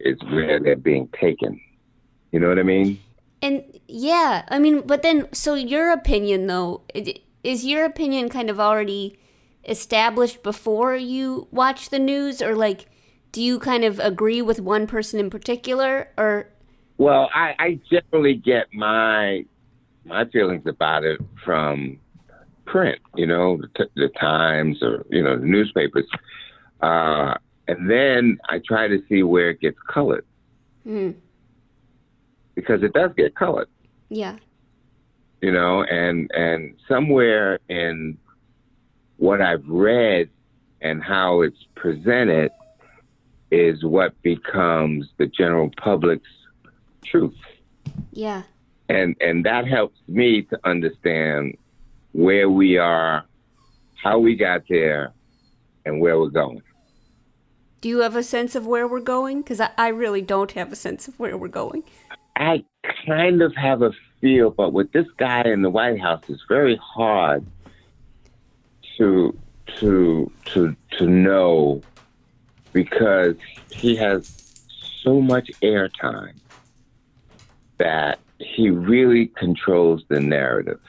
[0.01, 1.61] is where they're being taken.
[2.33, 2.99] You know what I mean?
[3.45, 6.81] And yeah, I mean, but then, so your opinion though,
[7.43, 9.19] is your opinion kind of already
[9.69, 12.87] established before you watch the news, or like,
[13.33, 16.49] do you kind of agree with one person in particular, or
[16.97, 19.45] Well, I, I generally get my
[20.07, 21.99] my feelings about it from
[22.65, 26.07] print, you know, the, the Times or you know the newspapers,
[26.81, 27.35] uh,
[27.69, 30.25] and then I try to see where it gets colored.
[30.85, 31.11] Hmm.
[32.55, 33.69] Because it does get colored,
[34.09, 34.37] yeah,
[35.41, 38.17] you know, and and somewhere in
[39.17, 40.29] what I've read
[40.81, 42.51] and how it's presented
[43.51, 46.29] is what becomes the general public's
[47.05, 47.37] truth.
[48.13, 48.43] yeah,
[48.89, 51.57] and and that helps me to understand
[52.13, 53.25] where we are,
[54.03, 55.13] how we got there,
[55.85, 56.63] and where we're going.
[57.81, 59.43] Do you have a sense of where we're going?
[59.43, 61.85] Because I, I really don't have a sense of where we're going.
[62.37, 62.65] I
[63.07, 66.77] kind of have a feel, but with this guy in the White House, it's very
[66.77, 67.45] hard
[68.99, 69.37] to
[69.79, 71.83] to to to know
[72.73, 73.37] because
[73.71, 74.27] he has
[75.03, 76.35] so much airtime
[77.79, 80.81] that he really controls the narrative,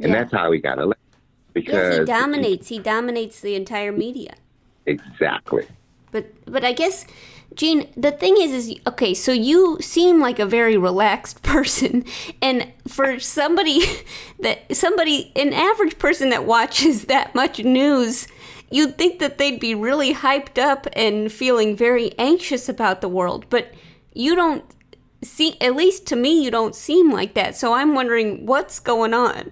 [0.00, 0.18] and Yeah.
[0.18, 0.96] that's how he got elected.
[1.54, 2.68] Because he dominates.
[2.68, 4.34] He dominates the entire media.
[4.86, 5.66] exactly.
[6.12, 7.06] But but I guess,
[7.58, 9.12] Gene, the thing is, is okay.
[9.12, 12.04] So you seem like a very relaxed person,
[12.40, 13.80] and for somebody
[14.40, 18.28] that somebody an average person that watches that much news,
[18.70, 23.44] you'd think that they'd be really hyped up and feeling very anxious about the world.
[23.50, 23.74] But
[24.14, 24.64] you don't
[25.24, 27.56] see, at least to me, you don't seem like that.
[27.56, 29.50] So I'm wondering what's going on.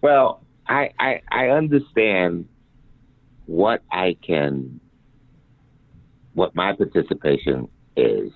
[0.00, 2.48] Well, I, I I understand
[3.46, 4.80] what I can,
[6.34, 8.30] what my participation is,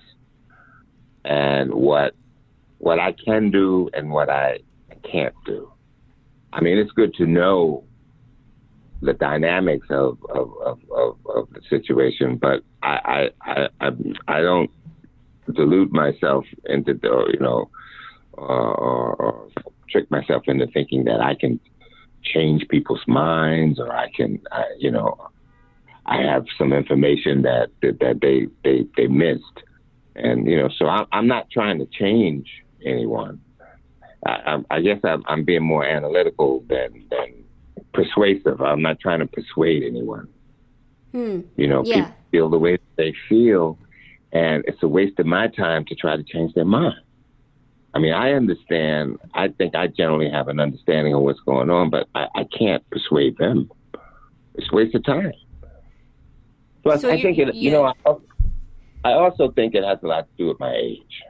[1.25, 2.15] and what
[2.79, 4.59] what I can do and what I
[5.09, 5.71] can't do.
[6.53, 7.83] I mean, it's good to know
[9.01, 13.89] the dynamics of of, of, of, of the situation, but I I, I
[14.27, 14.71] I don't
[15.53, 17.69] delude myself into the you know
[18.37, 19.49] uh, or, or
[19.89, 21.59] trick myself into thinking that I can
[22.23, 25.29] change people's minds or I can, I, you know,
[26.05, 29.43] I have some information that that, that they, they they missed,
[30.15, 32.47] and you know, so I'm I'm not trying to change
[32.85, 33.39] anyone.
[34.25, 37.43] I, I, I guess I'm, I'm being more analytical than than
[37.93, 38.61] persuasive.
[38.61, 40.27] I'm not trying to persuade anyone.
[41.11, 41.41] Hmm.
[41.57, 41.95] You know, Yeah.
[42.05, 43.77] people feel the way they feel,
[44.31, 46.99] and it's a waste of my time to try to change their mind.
[47.93, 49.17] I mean, I understand.
[49.33, 52.87] I think I generally have an understanding of what's going on, but I, I can't
[52.91, 53.71] persuade them.
[54.55, 55.31] It's a waste of time.
[56.83, 57.53] Plus, So I you- think it.
[57.55, 57.93] You you- know,
[59.03, 61.23] I, also think it has a lot to do with my age.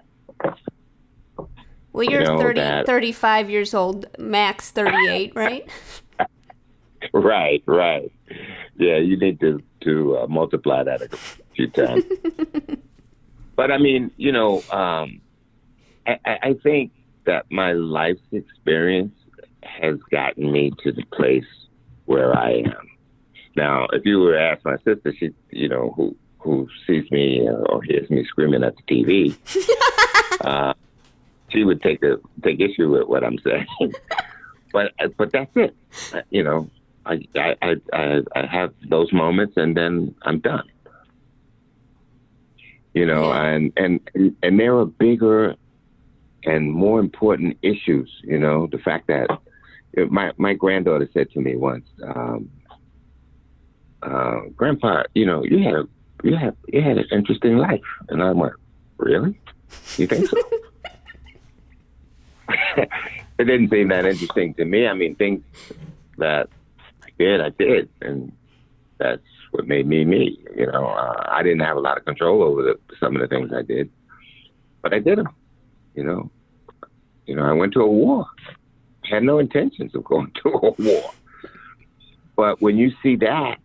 [1.91, 5.67] Well, You you're know, 30, that- 35 years old, max 38, right?
[7.13, 8.12] Right, right.
[8.77, 11.07] Yeah, you need to to uh, multiply that a
[11.55, 12.03] few times.
[13.55, 15.21] but I mean, you know, um,
[16.05, 16.91] I, I I think
[17.25, 19.15] that my life's experience
[19.63, 21.47] has gotten me to the place
[22.05, 22.88] where I am.
[23.59, 27.45] Now, if you were to ask my sister, she, you know, who who sees me
[27.45, 29.35] uh, or hears me screaming at the TV,
[30.45, 30.73] uh,
[31.49, 33.67] she would take a take issue with what I'm saying.
[34.71, 35.75] but but that's it.
[36.13, 36.69] Uh, You know,
[37.05, 40.67] I, I, I, I, I have those moments and then I'm done.
[42.93, 43.99] You know, and, and,
[44.41, 45.55] and there are bigger
[46.43, 49.29] and more important issues, you know, the fact that
[50.09, 52.49] my, my granddaughter said to me once, um,
[54.01, 55.88] uh, grandpa, you know, you had a,
[56.23, 57.81] you had, you had an interesting life.
[58.09, 58.53] And I'm like,
[58.97, 59.39] really?
[59.97, 60.38] You think so?
[63.39, 64.88] it didn't seem that interesting to me.
[64.88, 65.43] I mean, things
[66.17, 66.49] that
[67.03, 68.31] I did, I did, and
[68.97, 70.39] that's what made me me.
[70.55, 73.27] You know, uh, I didn't have a lot of control over the, some of the
[73.27, 73.89] things I did,
[74.81, 75.29] but I did them.
[75.95, 76.31] You know,
[77.25, 78.25] you know, I went to a war.
[79.05, 81.12] I had no intentions of going to a war,
[82.35, 83.59] but when you see that,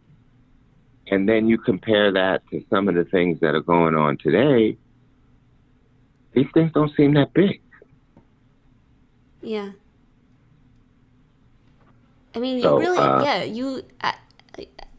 [1.09, 4.77] and then you compare that to some of the things that are going on today,
[6.33, 7.61] these things don't seem that big.
[9.43, 9.73] Yeah.
[12.35, 13.83] I mean, So, you really, uh, yeah, you.
[14.01, 14.14] I,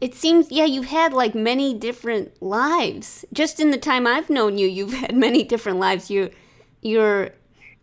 [0.00, 3.24] it seems, yeah, you've had like many different lives.
[3.32, 6.10] Just in the time I've known you, you've had many different lives.
[6.10, 6.30] You,
[6.82, 7.30] you're,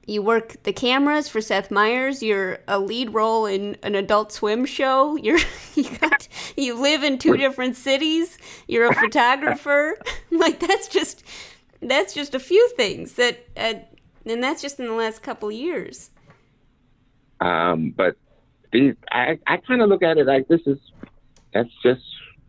[0.06, 2.22] you work the cameras for Seth Meyers.
[2.22, 5.16] You're a lead role in an Adult Swim show.
[5.16, 5.39] You're,
[5.76, 8.38] you got, you live in two different cities.
[8.68, 9.98] You're a photographer.
[10.32, 11.24] like that's just,
[11.82, 13.76] that's just a few things that, uh,
[14.26, 16.10] and that's just in the last couple years.
[17.39, 18.16] Um, but
[18.72, 20.80] these, I, I kind of look at it like this is,
[21.54, 22.04] that's just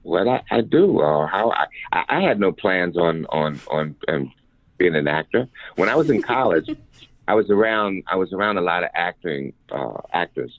[0.05, 3.97] what I, I do, or how I, I, I had no plans on on on
[4.09, 4.33] um,
[4.79, 5.49] being an actor.
[5.77, 6.69] When I was in college,
[7.27, 10.53] I was around, I was around a lot of acting uh, actors,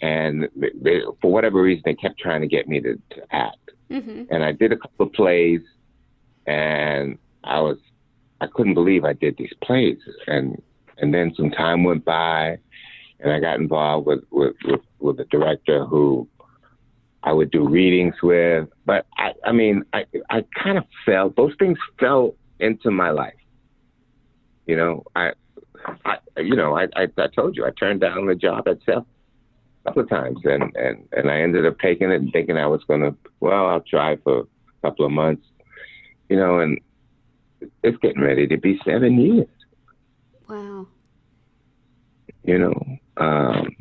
[0.00, 3.70] and they, they, for whatever reason, they kept trying to get me to, to act.
[3.90, 5.60] hmm And I did a couple of plays,
[6.46, 7.78] and I was,
[8.40, 10.62] I couldn't believe I did these plays, and
[10.98, 12.58] and then some time went by,
[13.20, 16.28] and I got involved with with with, with a director who
[17.22, 18.68] I would do readings with.
[18.84, 21.30] But I, I mean, I I kind of fell.
[21.36, 23.34] Those things fell into my life.
[24.66, 25.32] You know, I,
[26.04, 28.98] I you know, I, I I told you I turned down the job at Seth
[28.98, 32.66] a couple of times, and and and I ended up taking it and thinking I
[32.66, 33.14] was gonna.
[33.40, 34.46] Well, I'll try for a
[34.82, 35.46] couple of months.
[36.28, 36.80] You know, and
[37.82, 39.48] it's getting ready to be seven years.
[40.48, 40.86] Wow.
[42.44, 42.98] you know.
[43.16, 43.76] Um,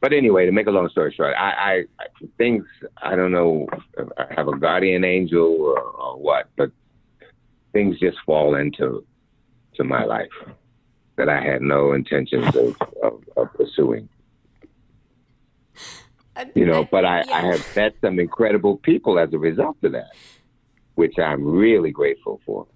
[0.00, 2.64] but anyway, to make a long story short, I, I, I things
[3.02, 6.70] I don't know if I have a guardian angel or, or what, but
[7.72, 9.04] things just fall into
[9.74, 10.28] to my life
[11.18, 14.08] that I had no intentions of, of, of pursuing.
[16.34, 19.92] Uh, you know, but I, I have met some incredible people as a result of
[19.92, 20.12] that,
[20.94, 22.66] which I'm really grateful for.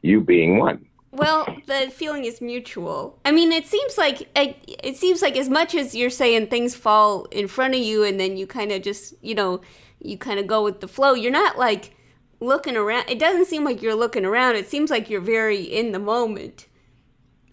[0.00, 0.86] You being one.
[1.10, 3.18] Well, the feeling is mutual.
[3.24, 6.76] I mean, it seems like it, it seems like as much as you're saying things
[6.76, 9.60] fall in front of you, and then you kind of just you know
[10.00, 11.14] you kind of go with the flow.
[11.14, 11.96] You're not like
[12.38, 13.08] looking around.
[13.08, 14.54] It doesn't seem like you're looking around.
[14.54, 16.67] It seems like you're very in the moment,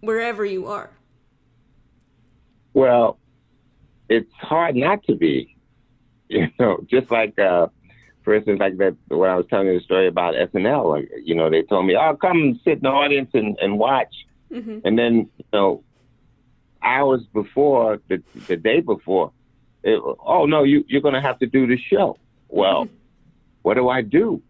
[0.05, 0.91] wherever you are.
[2.73, 3.19] Well,
[4.09, 5.51] it's hard not to be.
[6.29, 7.67] You know, just like, uh,
[8.23, 11.35] for instance, like that when I was telling you the story about SNL, like, you
[11.35, 14.13] know, they told me, "Oh, come sit in the audience and, and watch,"
[14.51, 15.83] hmm and then you know,
[16.83, 19.31] hours before the the day before,
[19.83, 22.17] it, oh no, you you're gonna have to do the show.
[22.49, 22.87] Well,
[23.61, 24.41] what do I do?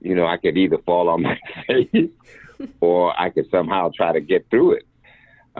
[0.00, 2.10] You know, I could either fall on my face
[2.80, 4.86] or I could somehow try to get through it.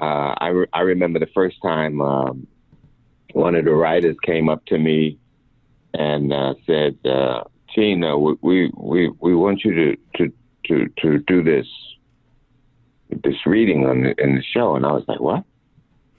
[0.01, 2.47] Uh, I, re- I remember the first time um,
[3.33, 5.19] one of the writers came up to me
[5.93, 10.33] and uh, said, uh, "Tina, we, we we we want you to to
[10.67, 11.67] to to do this
[13.23, 15.45] this reading on the, in the show." And I was like, "What?"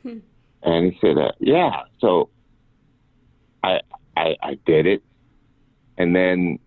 [0.03, 0.19] Hmm.
[0.63, 2.29] And he said, uh, "Yeah." So
[3.63, 3.81] I
[4.15, 5.03] I I did it,
[5.97, 6.59] and then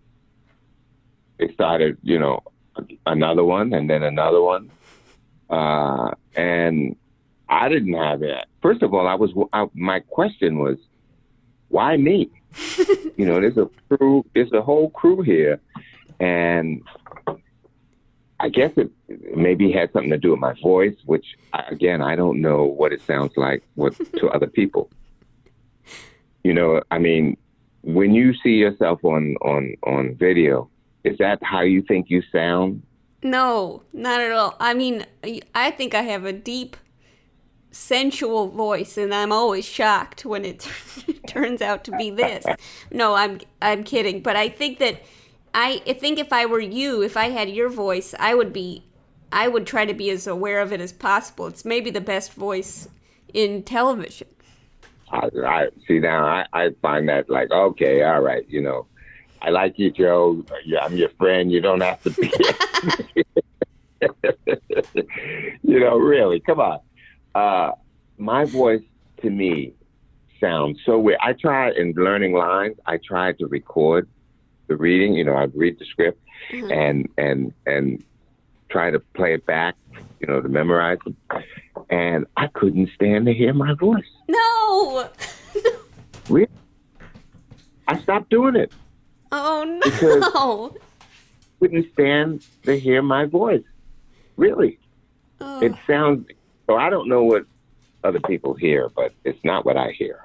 [1.39, 2.43] it started, you know,
[3.05, 4.71] another one, and then another one,
[5.49, 6.95] uh, and
[7.47, 8.45] I didn't have it.
[8.61, 10.77] First of all, I was I, my question was,
[11.69, 12.31] why me?
[13.17, 15.59] you know, there's a crew, there's a whole crew here,
[16.19, 16.81] and
[18.39, 18.89] I guess it
[19.35, 23.01] maybe had something to do with my voice, which again I don't know what it
[23.01, 24.89] sounds like with, to other people.
[26.43, 27.37] You know, I mean,
[27.81, 30.69] when you see yourself on on on video,
[31.09, 32.83] is that how you think you sound?
[33.23, 34.55] No, not at all.
[34.59, 35.05] I mean,
[35.53, 36.77] I think I have a deep,
[37.71, 40.67] sensual voice, and I'm always shocked when it
[41.27, 42.45] turns out to be this.
[42.91, 45.01] No, I'm I'm kidding, but I think that
[45.53, 48.85] I, I think if I were you, if I had your voice, I would be,
[49.31, 51.47] I would try to be as aware of it as possible.
[51.47, 52.87] It's maybe the best voice
[53.33, 54.27] in television.
[55.11, 56.23] I, I see now.
[56.25, 58.85] I, I find that like okay, all right, you know,
[59.41, 60.43] I like you, Joe.
[60.81, 61.51] I'm your friend.
[61.51, 62.31] You don't have to be.
[65.63, 66.79] you know, really, come on.
[67.35, 67.71] Uh,
[68.17, 68.81] my voice
[69.21, 69.73] to me
[70.39, 71.19] sounds so weird.
[71.21, 72.77] I try in learning lines.
[72.85, 74.07] I try to record
[74.67, 75.13] the reading.
[75.13, 76.21] You know, I read the script
[76.51, 76.71] Mhm.
[76.71, 78.03] and and and
[78.69, 79.75] try to play it back.
[80.19, 81.15] You know, to memorize it.
[81.89, 84.03] And I couldn't stand to hear my voice.
[84.27, 85.09] No.
[86.29, 86.47] really?
[87.87, 88.71] I stopped doing it.
[89.31, 90.75] Oh Because- no.
[91.59, 93.63] couldn't stand to hear my voice.
[94.37, 94.79] Really.
[95.41, 95.61] Oh.
[95.61, 96.27] It sounds
[96.67, 97.45] so I don't know what
[98.03, 100.19] other people hear, but it's not what I hear.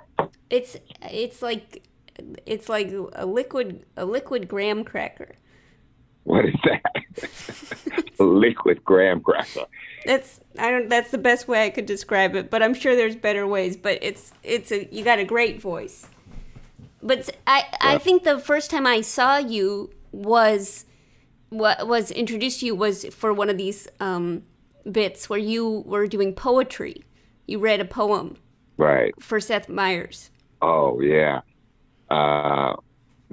[0.50, 1.82] it's it's like
[2.46, 5.32] it's like a liquid a liquid graham cracker.
[6.24, 8.02] What is that?
[8.20, 9.66] a liquid graham cracker.
[10.06, 10.88] That's I don't.
[10.88, 12.50] That's the best way I could describe it.
[12.50, 13.76] But I'm sure there's better ways.
[13.76, 16.06] But it's it's a you got a great voice.
[17.04, 20.86] But I I think the first time I saw you was
[21.50, 24.42] what was introduced to you was for one of these um,
[24.90, 27.04] bits where you were doing poetry.
[27.46, 28.36] You read a poem
[28.78, 29.12] Right.
[29.20, 30.30] for Seth Meyers.
[30.62, 31.42] Oh yeah.
[32.10, 32.74] Uh,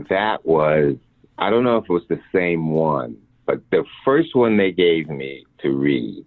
[0.09, 0.97] that was
[1.37, 5.07] I don't know if it was the same one, but the first one they gave
[5.09, 6.25] me to read,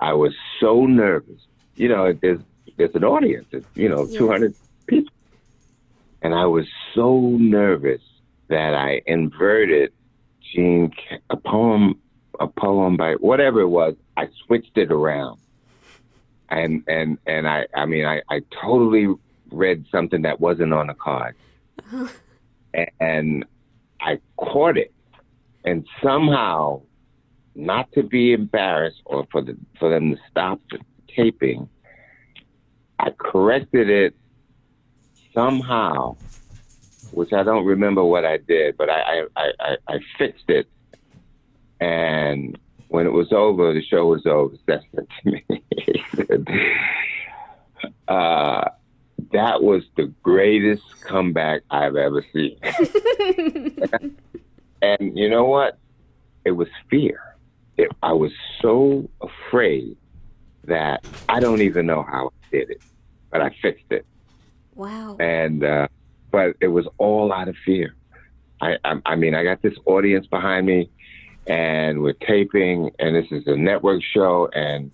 [0.00, 1.40] I was so nervous.
[1.76, 2.40] You know, there's
[2.76, 4.18] there's an audience, it's, you know, Yeah.
[4.18, 4.54] 200
[4.86, 5.12] people,
[6.26, 8.02] and I was so nervous
[8.48, 9.92] that I inverted
[10.52, 10.92] Gene
[11.30, 12.00] a poem
[12.40, 13.94] a poem by whatever it was.
[14.16, 15.38] I switched it around,
[16.48, 19.14] and and and I I mean I I totally
[19.52, 21.36] read something that wasn't on the card,
[22.74, 23.44] A- and
[24.00, 24.92] I caught it,
[25.64, 26.82] and somehow,
[27.54, 30.80] not to be embarrassed or for the for them to stop the
[31.14, 31.68] taping,
[32.98, 34.16] I corrected it
[35.36, 36.16] somehow,
[37.12, 40.66] which I don't remember what I did, but I I, I, I, fixed it,
[41.78, 42.58] and
[42.88, 44.56] when it was over, the show was over.
[44.66, 45.44] That's to me.
[46.14, 46.48] Said,
[48.08, 48.64] uh,
[49.32, 52.58] that was the greatest comeback I've ever seen.
[54.82, 55.78] and you know what?
[56.44, 57.20] It was fear.
[57.76, 58.32] It, I was
[58.62, 59.98] so afraid
[60.64, 62.82] that I don't even know how I did it,
[63.30, 64.06] but I fixed it.
[64.76, 65.16] Wow.
[65.18, 65.88] And uh,
[66.30, 67.94] but it was all out of fear.
[68.60, 70.88] I, I I mean, I got this audience behind me,
[71.46, 74.90] and we're taping, and this is a network show, and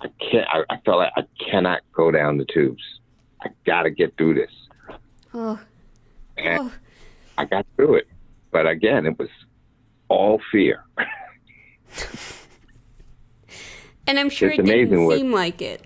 [0.00, 0.46] I can't.
[0.50, 2.82] I, I felt like I cannot go down the tubes.
[3.42, 4.50] I got to get through this.
[5.34, 5.60] Oh.
[6.38, 6.72] And Oh.
[7.38, 8.08] I got through it.
[8.50, 9.28] But again, it was
[10.08, 10.84] all fear.
[14.08, 15.84] And I'm sure It's it didn't amazing what- seem like it.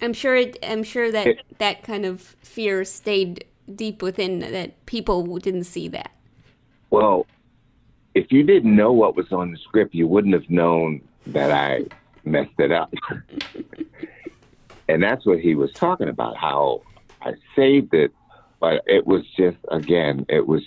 [0.00, 0.58] I'm sure it.
[0.62, 3.44] I'm sure that It- that kind of fear stayed
[3.74, 4.40] deep within.
[4.40, 6.12] That people didn't see that.
[6.90, 7.26] Well,
[8.14, 11.84] if you didn't know what was on the script, you wouldn't have known that I
[12.24, 12.92] messed it up.
[14.88, 16.82] and that's what he was talking about, how
[17.22, 18.12] I saved it,
[18.60, 20.62] but it was just, again, it was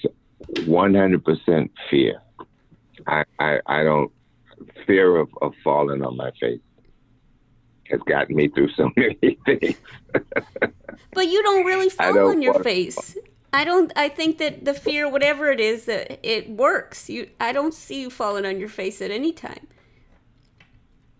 [0.50, 2.22] 100% fear.
[3.08, 4.12] I, I, I don't,
[4.86, 6.60] fear of, of falling on my face
[7.92, 9.76] has gotten me through so many things.
[11.14, 13.18] But you don't really fall don't on your face.
[13.54, 13.92] I don't.
[13.96, 17.10] I think that the fear, whatever it is, that it works.
[17.10, 17.30] You.
[17.39, 19.68] I don't see you falling on your face at any time.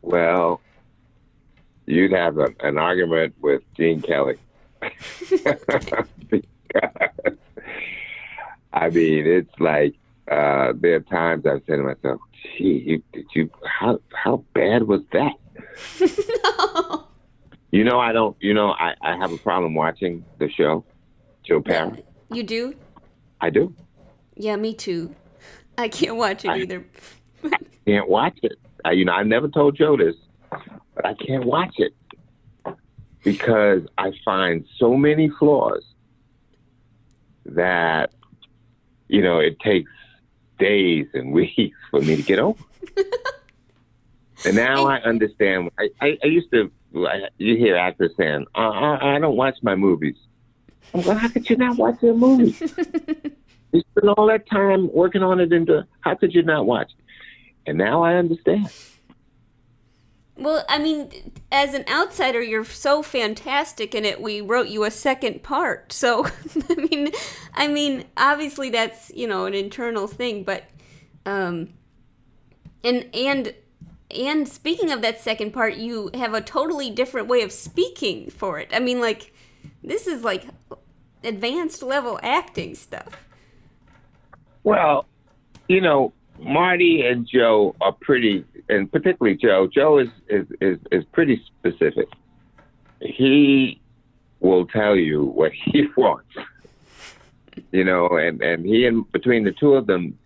[0.02, 0.62] Well,
[1.86, 4.38] you'd have a, an argument with Gene Kelly.
[4.80, 6.06] Because,
[8.74, 9.96] I mean, it's like
[10.30, 12.22] uh, there are times I've said to myself,
[12.58, 13.50] "Gee, you, did you?
[13.66, 15.34] How how bad was that?"
[17.74, 18.36] You know, I don't.
[18.42, 20.84] You know, I, I have a problem watching the show,
[21.44, 21.98] Joe Pera.
[22.30, 22.74] You do?
[23.40, 23.74] I do.
[24.36, 25.16] Yeah, me too.
[25.78, 26.86] I can't watch it I- either.
[27.88, 28.60] Can't watch it.
[28.86, 30.16] I, you know, I never told Joe this,
[30.94, 31.94] but I can't watch it
[33.24, 35.84] because I find so many flaws
[37.46, 38.14] that
[39.08, 39.90] you know it takes
[40.60, 42.62] days and weeks for me to get over.
[44.46, 45.70] And now I understand.
[45.80, 46.72] I, I, I used to.
[46.96, 50.16] I, you hear actors saying, uh, I, "I don't watch my movies."
[50.94, 52.56] I'm going, "How could you not watch your movie?
[53.72, 55.70] you spend all that time working on it, and
[56.02, 56.92] how could you not watch?"
[57.66, 58.70] And now I understand.
[60.42, 61.12] Well, I mean,
[61.52, 64.22] as an outsider, you're so fantastic in it.
[64.22, 66.26] We wrote you a second part, so
[66.70, 67.12] I mean,
[67.54, 70.64] I mean, obviously that's you know an internal thing, but
[71.26, 71.70] um,
[72.84, 73.54] and and
[74.14, 78.60] and speaking of that second part, you have a totally different way of speaking for
[78.60, 78.70] it.
[78.74, 79.34] I mean, like
[79.84, 80.46] this is like
[81.24, 83.26] advanced level acting stuff.
[84.64, 85.06] Well,
[85.68, 89.68] you know, Marty and Joe are pretty, and particularly Joe.
[89.68, 92.08] Joe is is is, is pretty specific.
[93.00, 93.82] He
[94.40, 96.30] will tell you what he wants.
[97.72, 100.18] You know, and and he and between the two of them,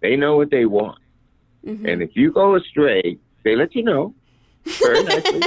[0.00, 0.98] they know what they want.
[1.64, 1.90] Mhm.
[1.90, 4.14] And if you go astray, they let you know
[4.64, 5.40] very nicely.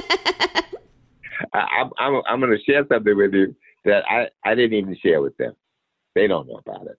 [1.54, 4.98] I, I'm I'm, I'm going to share something with you that I I didn't even
[5.04, 5.54] share with them.
[6.14, 6.98] They don't know about it.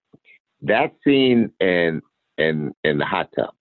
[0.63, 2.03] That scene in
[2.39, 3.55] in in the hot tub.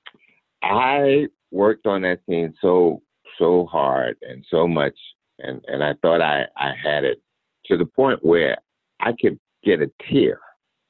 [0.64, 3.02] I worked on that scene so
[3.38, 4.96] so hard and so much,
[5.40, 7.22] and and I thought I I had it
[7.66, 8.58] to the point where
[9.00, 10.40] I could get a tear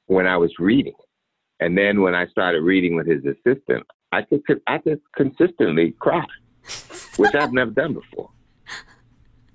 [0.06, 0.94] when I was reading.
[1.60, 6.24] And then when I started reading with his assistant, I could I could consistently cry,
[7.16, 8.30] which I've never done before.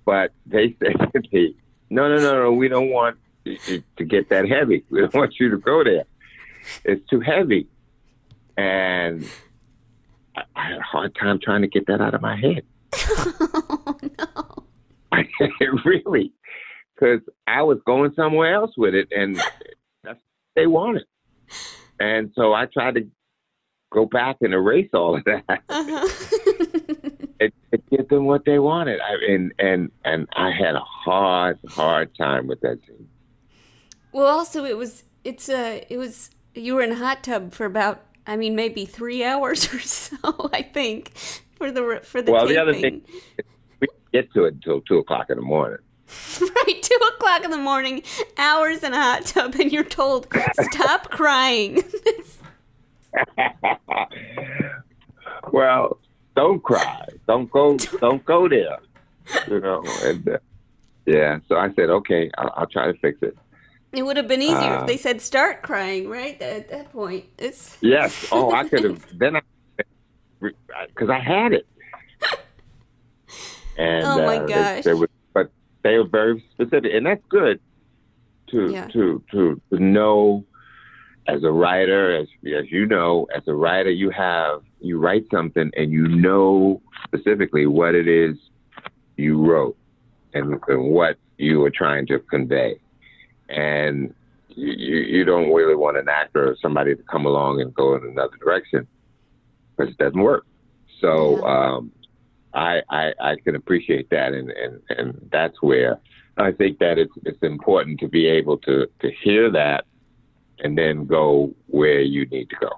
[0.05, 1.55] But they said to me,
[1.89, 2.51] "No, no, no, no.
[2.51, 4.83] We don't want it to get that heavy.
[4.89, 6.05] We don't want you to go there.
[6.83, 7.67] It's too heavy."
[8.57, 9.25] And
[10.35, 12.63] I I had a hard time trying to get that out of my head.
[12.93, 15.79] oh no.
[15.85, 16.31] really,
[16.93, 19.37] because I was going somewhere else with it, and
[20.03, 21.05] that's what they wanted.
[21.99, 23.07] And so I tried to
[23.91, 26.07] go back and erase all of that Uh-huh.
[27.39, 28.99] and, and give them what they wanted.
[29.01, 33.07] I, and and and I had a hard, hard time with that scene.
[34.11, 37.65] well, also it was it's uh it was you were in a hot tub for
[37.65, 40.17] about I mean maybe three hours or so
[40.53, 41.11] I think
[41.55, 43.01] for the for the Well, the other thing-
[43.79, 45.79] We didn't get to it until two o'clock in the morning.
[46.41, 48.03] right, two o'clock in the morning,
[48.37, 50.27] hours in a hot tub, and you're told
[50.71, 51.81] stop crying.
[55.51, 55.97] well,
[56.35, 57.05] don't cry.
[57.27, 57.77] Don't go.
[57.99, 58.77] Don't go there.
[59.47, 59.83] You know.
[60.03, 60.37] And uh,
[61.05, 63.37] yeah, so I said, okay, I'll, I'll try to fix it.
[63.91, 66.09] it would have been easier Uh, if they said start crying.
[66.09, 68.27] Right at that point, it's Yes.
[68.31, 69.05] Oh, I could have.
[69.17, 69.41] then I,
[70.87, 71.67] because I had it.
[73.77, 74.83] And Oh, my uh, they- gosh.
[74.83, 75.49] they were- but
[75.81, 77.59] they were very specific, and that's good
[78.51, 78.87] to Yeah.
[78.89, 80.45] to to to know.
[81.27, 85.71] As a writer, as as you know, as a writer, you have you write something
[85.77, 88.35] and you know specifically what it is
[89.17, 89.77] you wrote
[90.33, 92.79] and, and what you were trying to convey,
[93.49, 94.13] and
[94.49, 97.95] you, you you don't really want an actor or somebody to come along and go
[97.95, 98.87] in another direction
[99.77, 100.45] because it doesn't work.
[100.99, 101.91] So um,
[102.53, 105.99] I, I I can appreciate that, and, and and that's where
[106.37, 109.85] I think that it's it's important to be able to to hear that
[110.61, 112.71] and then go where you need to go.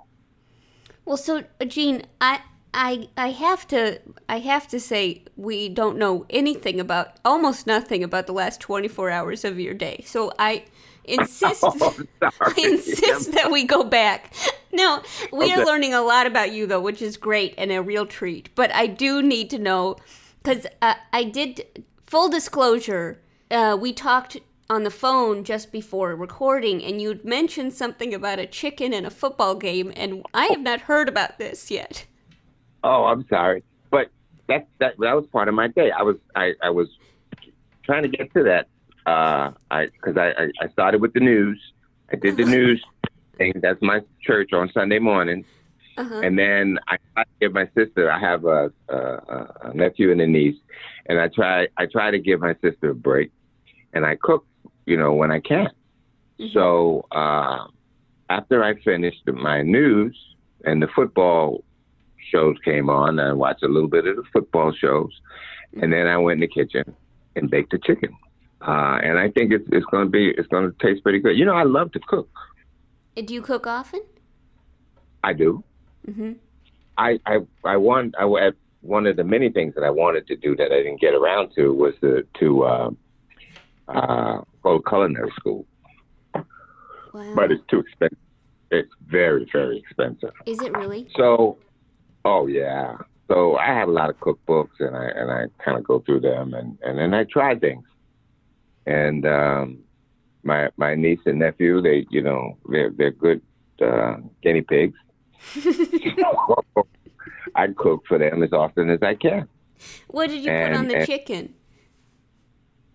[1.05, 1.17] well.
[1.17, 2.41] So, Gene, I.
[2.75, 8.03] I, I have to I have to say we don't know anything about almost nothing
[8.03, 10.01] about the last 24 hours of your day.
[10.07, 10.65] So I
[11.05, 11.95] insist Oh.
[12.21, 14.33] I insist that we go back.
[14.71, 18.07] No, we are learning a lot about you, though, which is great and a real
[18.07, 18.49] treat.
[18.55, 19.97] But I do need to know
[20.41, 23.21] because uh, I did, full disclosure,
[23.51, 24.37] uh, we talked
[24.73, 29.09] on the phone just before recording, and you'd mentioned something about a chicken and a
[29.11, 32.05] football game, and I have not heard about this yet.
[32.83, 34.07] Oh, I'm sorry, but
[34.49, 35.91] that that that was part of my day.
[35.91, 36.87] I was I, I was
[37.83, 38.67] trying to get to that.
[39.05, 41.59] Uh, I because I, I I started with the news.
[42.11, 42.83] I did the news
[43.37, 43.53] thing.
[43.61, 45.45] That's my church on Sunday morning,
[45.97, 46.21] Uh-huh.
[46.25, 48.11] and then I tried to give my sister.
[48.11, 48.97] I have a, a,
[49.69, 50.59] a nephew and a niece,
[51.05, 53.29] and I try I try to give my sister a break,
[53.93, 54.45] and I cook,
[54.85, 55.69] you know, when I can.
[56.51, 57.67] So uh,
[58.29, 60.17] after I finished my news
[60.65, 61.63] and the football
[62.31, 65.11] shows came on, I watched a little bit of the football shows,
[65.81, 66.95] and then I went in the kitchen
[67.35, 68.15] and baked the chicken.
[68.61, 71.37] Uh, and I think it's it's going to be it's going to taste pretty good.
[71.37, 72.29] You know, I love to cook.
[73.15, 74.01] Do you cook often?
[75.23, 75.63] I do.
[76.07, 76.37] Mhm.
[76.97, 80.55] I I I want I one of the many things that I wanted to do
[80.55, 82.89] that I didn't get around to was to to uh,
[83.87, 85.65] uh, go to culinary school,
[86.33, 87.33] Wow.
[87.35, 88.17] but it's too expensive.
[88.71, 90.31] It's very very expensive.
[90.45, 91.09] is it really?
[91.15, 91.59] So,
[92.25, 92.97] oh yeah.
[93.27, 96.21] So I have a lot of cookbooks, and I and I kind of go through
[96.21, 97.85] them, and and then I try things.
[98.85, 99.79] And um,
[100.43, 103.41] my my niece and nephew, they you know they're they're good
[103.81, 104.97] uh, guinea pigs.
[107.55, 109.47] I cook for them as often as I can.
[110.07, 111.53] What did you put on the chicken?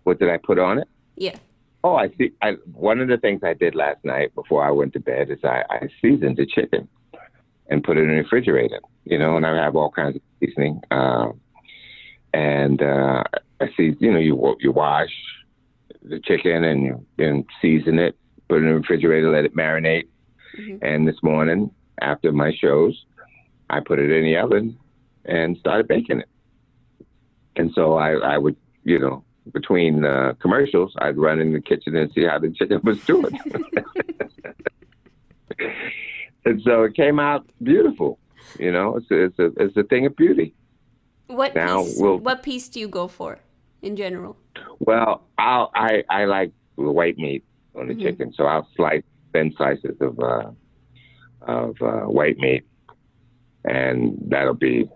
[0.03, 0.87] What did I put on it?
[1.15, 1.35] Yeah.
[1.83, 2.31] Oh, I see.
[2.41, 5.39] I, one of the things I did last night before I went to bed is
[5.43, 6.87] I, I seasoned the chicken
[7.69, 8.79] and put it in the refrigerator.
[9.05, 10.81] You know, and I have all kinds of seasoning.
[10.91, 11.39] Um,
[12.33, 13.23] and uh,
[13.61, 15.09] I see, you know, you you wash
[16.03, 18.15] the chicken and you and season it,
[18.47, 20.07] put it in the refrigerator, let it marinate.
[20.59, 20.79] Mhm.
[20.81, 21.71] And this morning,
[22.01, 23.05] after my shows,
[23.69, 24.77] I put it in the oven
[25.25, 26.29] and started baking it.
[27.55, 29.23] And so I, I would, you know,
[29.53, 33.37] between uh, commercials, I'd run in the kitchen and see how the chicken was doing.
[36.45, 38.19] and so it came out beautiful.
[38.57, 40.53] You know, it's a, it's a, it's a thing of beauty.
[41.27, 41.95] What Now piece?
[41.97, 43.39] we'll- What piece do you go for,
[43.81, 44.37] in general?
[44.79, 47.43] Well, I'll, I I like the white meat
[47.75, 48.01] on the Mhm.
[48.01, 50.51] chicken, so I'll slice thin slices of uh,
[51.41, 52.63] of uh, white meat,
[53.63, 54.89] and that'll be,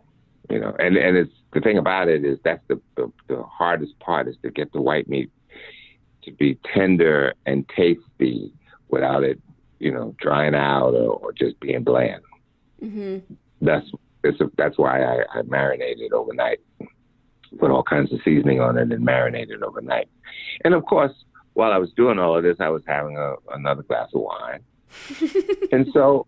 [0.49, 3.97] you know, and and it's the thing about it is that's the, the the hardest
[3.99, 5.31] part is to get the white meat
[6.23, 8.53] to be tender and tasty
[8.89, 9.39] without it
[9.83, 12.21] you know, drying out or, or just being bland.
[12.79, 13.17] hmm
[13.61, 13.85] That's
[14.23, 16.59] it's a, that's why I, I marinated overnight.
[17.59, 20.07] Put all kinds of seasoning on it and marinated overnight.
[20.63, 21.11] And of course,
[21.53, 24.61] while I was doing all of this, I was having a, another glass of wine.
[25.73, 26.25] and so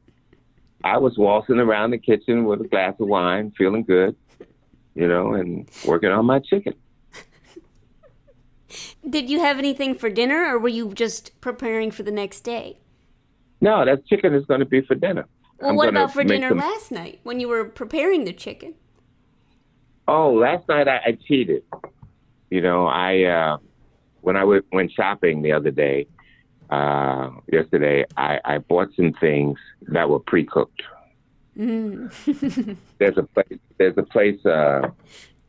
[0.83, 4.17] I was waltzing around the kitchen with a glass of wine, feeling good,
[4.95, 6.73] you know, and working on my chicken.
[9.09, 12.79] Did you have anything for dinner, or were you just preparing for the next day?
[13.61, 15.25] No, that chicken is going to be for dinner.
[15.59, 18.75] Well, I'm what about for dinner some- last night when you were preparing the chicken?
[20.07, 21.63] Oh, last night I, I cheated.
[22.49, 23.57] You know, I uh,
[24.21, 26.07] when I went, went shopping the other day,
[26.69, 30.81] uh, yesterday, I, I bought some things that were pre-cooked.
[31.57, 32.77] Mm.
[32.97, 33.59] There's a place.
[33.77, 34.89] There's a place uh,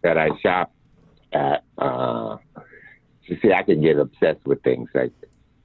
[0.02, 0.72] that I shop
[1.32, 1.64] at.
[1.78, 2.36] Uh,
[3.24, 4.88] you see, I can get obsessed with things.
[4.94, 5.12] Like,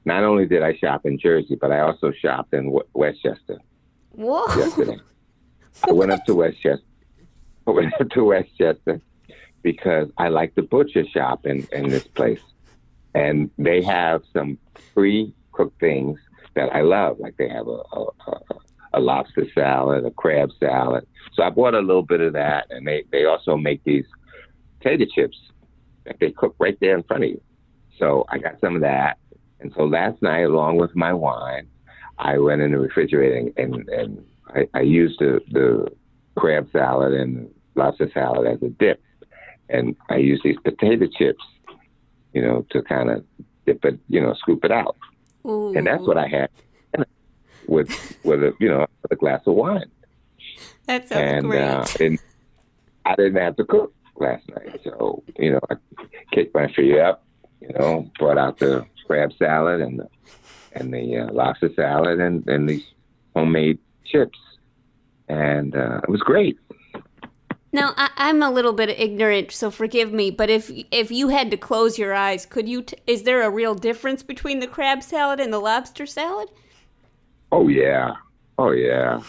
[0.05, 3.59] not only did I shop in Jersey, but I also shopped in w- Westchester
[4.13, 4.47] Whoa!
[4.55, 4.99] yesterday.
[5.87, 6.83] I went up to Westchester.
[7.67, 8.99] I went up to Westchester
[9.61, 12.41] because I like the butcher shop in, in this place.
[13.13, 14.57] And they have some
[14.93, 16.19] pre cooked things
[16.55, 17.19] that I love.
[17.19, 18.39] Like they have a, a, a,
[18.93, 21.07] a lobster salad, a crab salad.
[21.33, 22.67] So I bought a little bit of that.
[22.69, 24.05] And they, they also make these
[24.79, 25.37] potato chips
[26.05, 27.41] that they cook right there in front of you.
[27.97, 29.17] So I got some of that.
[29.59, 31.67] And so last night, along with my wine,
[32.17, 35.87] I went in the refrigerator and, and I, I used the, the
[36.35, 39.01] crab salad and lobster salad as a dip.
[39.69, 41.43] And I used these potato chips,
[42.33, 43.23] you know, to kind of
[43.65, 44.97] dip it, you know, scoop it out.
[45.45, 45.75] Ooh.
[45.77, 46.49] And that's what I had
[47.67, 49.89] with, with a, you know, a glass of wine.
[50.87, 51.61] That sounds and, great.
[51.61, 52.19] uh, and
[53.05, 54.81] I didn't have to cook last night.
[54.83, 55.75] So, you know, I
[56.31, 57.23] kicked my feet up,
[57.59, 60.07] you know, brought out the crab salad and the,
[60.73, 62.85] and the uh, lobster salad and, and these
[63.35, 64.39] homemade chips.
[65.27, 66.59] And uh, it was great.
[67.73, 70.29] Now I, I'm a little bit ignorant, so forgive me.
[70.29, 72.81] But if if you had to close your eyes, could you?
[72.81, 76.49] T- is there a real difference between the crab salad and the lobster salad?
[77.51, 78.13] Oh yeah.
[78.57, 79.21] Oh yeah.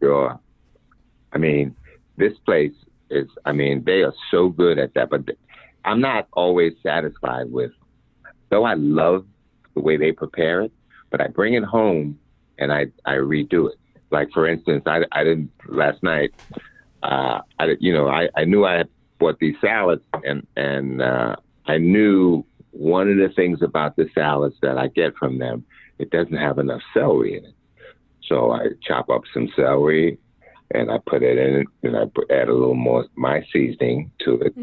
[0.00, 0.38] Sure.
[1.32, 1.74] I mean,
[2.16, 2.72] this place
[3.10, 5.22] is I mean, they are so good at that, but
[5.84, 7.72] I'm not always satisfied with
[8.50, 9.26] though I love
[9.74, 10.72] the way they prepare it,
[11.10, 12.18] but I bring it home
[12.58, 13.78] and I I redo it.
[14.10, 16.32] Like for instance, I I didn't last night
[17.02, 21.36] uh I you know, I I knew I had bought these salads and and uh
[21.66, 25.64] I knew one of the things about the salads that I get from them
[25.98, 27.54] it doesn't have enough celery in it.
[28.28, 30.18] So I chop up some celery
[30.70, 34.10] and I put it in it and I put, add a little more my seasoning
[34.24, 34.54] to it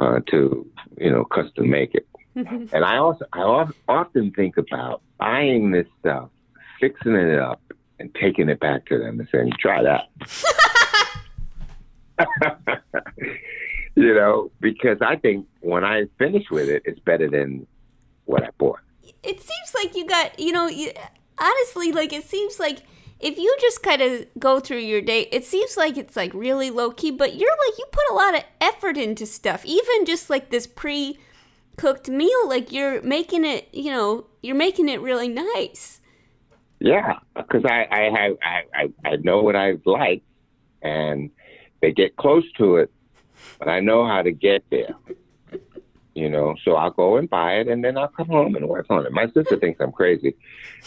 [0.00, 0.66] uh, to
[0.98, 2.06] you know custom make it.
[2.34, 6.28] And I also I often think about buying this stuff,
[6.80, 7.60] fixing it up,
[7.98, 10.08] and taking it back to them and saying, "Try that."
[13.94, 17.66] you know, because I think when I finish with it, it's better than
[18.24, 18.80] what I bought.
[19.22, 20.92] It seems like you got you know you,
[21.38, 22.80] honestly like it seems like
[23.18, 26.70] if you just kind of go through your day, it seems like it's like really
[26.70, 30.28] low key, but you're like you put a lot of effort into stuff, even just
[30.28, 31.18] like this pre
[31.76, 36.00] cooked meal like you're making it you know you're making it really nice
[36.80, 40.22] Yeah, because I I, have, I I I know what I like,
[40.82, 41.30] and
[41.80, 42.90] they get close to it,
[43.58, 44.94] but I know how to get there.
[46.16, 48.86] You know, so I'll go and buy it, and then I'll come home and work
[48.88, 49.12] on it.
[49.12, 50.34] My sister thinks I'm crazy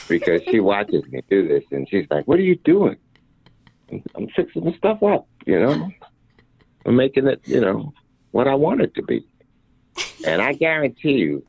[0.07, 2.97] because she watches me do this, and she's like, "What are you doing?"
[4.15, 5.27] I'm, fixing the stuff up.
[5.45, 5.91] You know,
[6.84, 7.41] I'm making it.
[7.45, 7.93] You know,
[8.32, 9.23] what I want it to be.
[10.25, 11.45] And I guarantee you,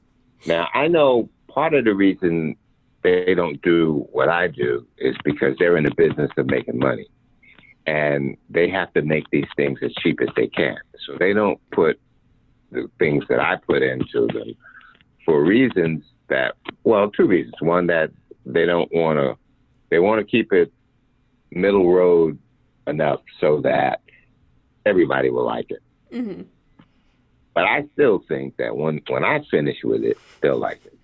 [0.47, 2.57] now I know part of the reason
[3.03, 7.07] they don't do what I do is because they're in the business of making money.
[7.87, 10.76] And they have to make these things as cheap as they can.
[11.07, 11.99] So they don't put
[12.71, 14.55] the things that I put into them
[15.25, 16.55] for reasons that,
[16.85, 17.55] well, two reasons.
[17.61, 18.11] One, that
[18.47, 19.37] they don't want to,
[19.91, 20.73] they want to keep it
[21.53, 22.39] middle road
[22.87, 24.01] enough so that
[24.87, 25.83] everybody will like it.
[26.12, 26.43] hmm
[27.55, 30.99] But I still think that when when I finish with it, they'll like it.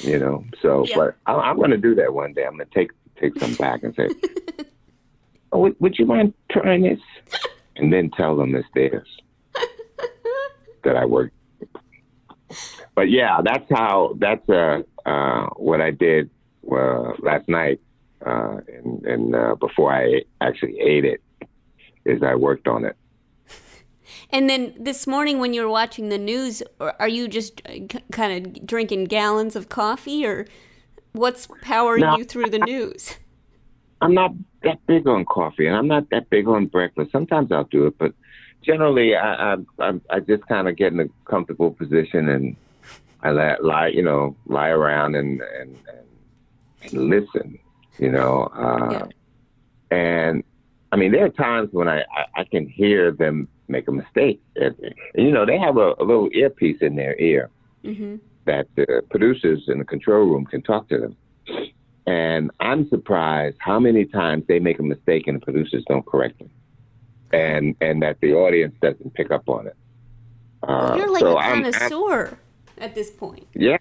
[0.00, 0.96] You know, so Yeah.
[0.96, 2.44] but I, I'm going to do that one day.
[2.46, 2.90] I'm going to take
[3.20, 4.08] take some back and say,
[5.52, 7.00] oh, would, "Would you mind trying this?"
[7.76, 9.06] And then tell them it's theirs
[10.88, 11.32] that I work.
[12.94, 16.30] But yeah, that's how that's uh, uh, what I did
[16.70, 17.80] uh, last night,
[18.24, 21.20] uh, and, and uh, before I actually ate it,
[22.04, 22.96] is I worked on it.
[24.30, 27.62] And then this morning, when you were watching the news, are you just
[28.12, 30.46] kind of drinking gallons of coffee, or
[31.12, 33.16] What's powering No, you through the news?
[34.00, 34.32] I'm not
[34.62, 37.10] that big on coffee, and I'm not that big on breakfast.
[37.10, 38.12] Sometimes I'll do it, but
[38.62, 42.56] generally, I I I, I just kind of get in a comfortable position and
[43.22, 45.76] I lie, lie you know, lie around and and,
[46.82, 47.58] and, listen,
[47.98, 48.44] you know.
[48.54, 49.06] Uh, Yeah.
[49.90, 50.44] And
[50.92, 54.40] I mean, there are times when I, I, I can hear them make a mistake.
[54.56, 54.74] And,
[55.14, 57.50] you know, they have a, a little earpiece in their ear
[57.84, 61.16] hmm that the producers in the control room can talk to them.
[62.06, 66.38] And I'm surprised how many times they make a mistake and the producers don't correct
[66.38, 66.48] them,
[67.32, 69.76] and and that the audience doesn't pick up on it.
[70.62, 72.38] Uh, You're like so a I'm- I'm- connoisseur
[72.78, 73.46] at this point.
[73.54, 73.76] yeah,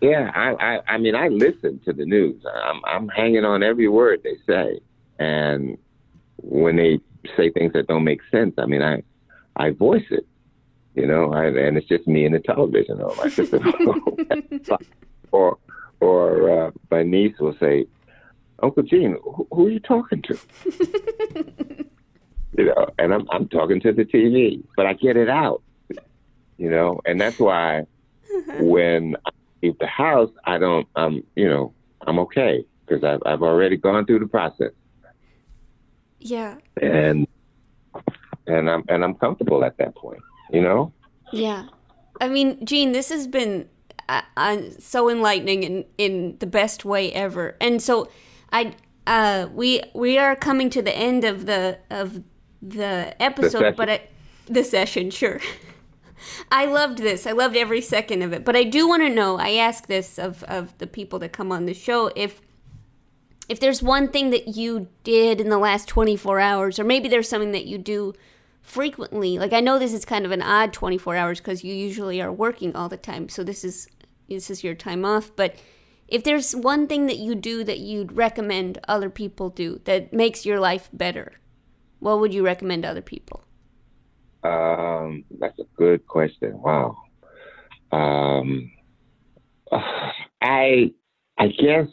[0.00, 0.30] yeah.
[0.34, 2.42] I, I, I mean, I listen to the news.
[2.64, 4.80] I'm, I'm hanging on every word they say,
[5.18, 5.76] and
[6.38, 7.00] when they
[7.36, 9.02] say things that don't make sense, I mean, I,
[9.56, 10.26] I voice it.
[10.94, 13.58] You know, I, and it's just me and the television, or my sister,
[15.32, 15.56] or,
[16.00, 17.86] or uh, my niece will say,
[18.62, 20.38] "Uncle Gene, who, who are you talking to?"
[22.56, 25.62] you know, and I'm, I'm talking to the TV, but I get it out.
[26.58, 27.86] You know, and that's why
[28.60, 29.30] when I
[29.62, 31.74] leave the house, I don't, I'm, you know,
[32.06, 34.72] I'm okay because I've, I've already gone through the process
[36.20, 36.56] Yeah.
[36.80, 37.26] and
[38.46, 40.92] and I'm and I'm comfortable at that point, you know.
[41.32, 41.66] Yeah.
[42.20, 43.68] I mean, Gene, this has been
[44.08, 47.56] uh, uh, so enlightening in, in the best way ever.
[47.60, 48.08] And so
[48.52, 48.74] I
[49.06, 52.22] uh we we are coming to the end of the of
[52.62, 53.74] the episode, session.
[53.76, 54.08] but I,
[54.46, 55.40] the session, sure.
[56.52, 57.26] I loved this.
[57.26, 58.44] I loved every second of it.
[58.44, 61.50] But I do want to know, I ask this of of the people that come
[61.50, 62.40] on the show if
[63.48, 67.28] if there's one thing that you did in the last 24 hours or maybe there's
[67.28, 68.14] something that you do
[68.62, 72.22] frequently like i know this is kind of an odd 24 hours because you usually
[72.22, 73.88] are working all the time so this is
[74.28, 75.56] this is your time off but
[76.08, 80.46] if there's one thing that you do that you'd recommend other people do that makes
[80.46, 81.32] your life better
[82.02, 83.44] what would you recommend other people
[84.42, 86.60] Um, that's a good question.
[86.60, 86.96] Wow.
[87.92, 88.72] Um,
[90.42, 90.92] I
[91.38, 91.86] I guess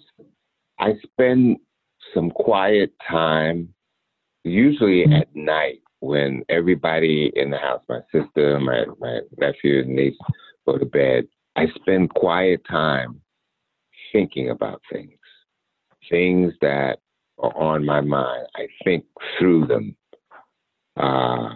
[0.79, 1.57] I spend
[2.13, 3.73] some quiet time,
[4.43, 10.17] usually at night when everybody in the house, my sister, my my nephew, and niece,
[10.65, 11.27] go to bed.
[11.55, 13.21] I spend quiet time
[14.11, 15.19] thinking about things,
[16.09, 16.99] things that
[17.37, 18.47] are on my mind.
[18.55, 19.05] I think
[19.37, 19.95] through them.
[20.99, 21.49] Uh,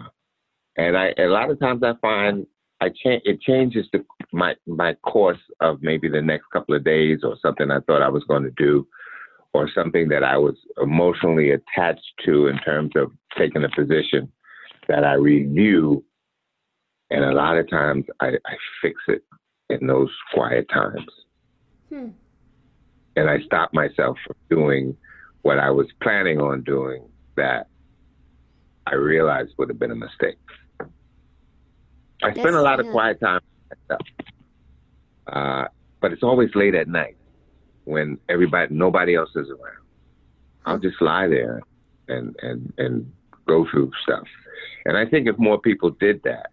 [0.76, 2.46] and I a lot of times I find
[2.80, 7.20] I change it changes the my my course of maybe the next couple of days
[7.22, 8.86] or something I thought I was going to do
[9.52, 14.32] or something that I was emotionally attached to in terms of taking a position
[14.88, 16.04] that I review
[17.10, 19.22] and a lot of times I, I fix it
[19.70, 21.06] in those quiet times.
[21.88, 22.08] Hmm.
[23.16, 24.96] And I stop myself from doing
[25.42, 27.04] what I was planning on doing
[27.36, 27.68] that
[28.86, 30.36] I realized would have been a mistake.
[32.22, 33.40] I spend a lot of quiet time.
[35.26, 35.64] Uh,
[36.00, 37.16] but it's always late at night
[37.84, 39.84] when everybody, nobody else is around.
[40.66, 41.60] I'll just lie there
[42.08, 43.12] and, and, and
[43.46, 44.26] go through stuff.
[44.84, 46.50] And I think if more people did that,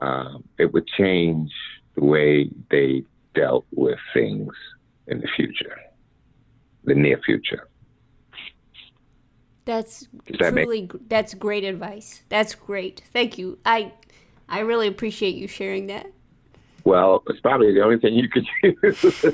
[0.00, 1.50] um, it would change
[1.94, 3.04] the way they
[3.34, 4.52] dealt with things
[5.06, 5.76] in the future,
[6.84, 7.68] the near future.
[9.64, 10.08] That's
[10.38, 13.92] that make- truly that's great advice that's great thank you i
[14.48, 16.06] i really appreciate you sharing that
[16.84, 19.24] Well, it's probably the only thing you could use.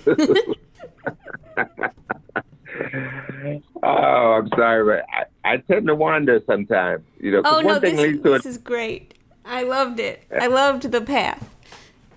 [3.82, 5.06] oh, I'm sorry, but
[5.44, 7.04] I, I tend to wander sometimes.
[7.18, 8.50] You know, oh, one no thing this, leads to this it.
[8.50, 9.14] is great
[9.44, 11.48] i loved it i loved the path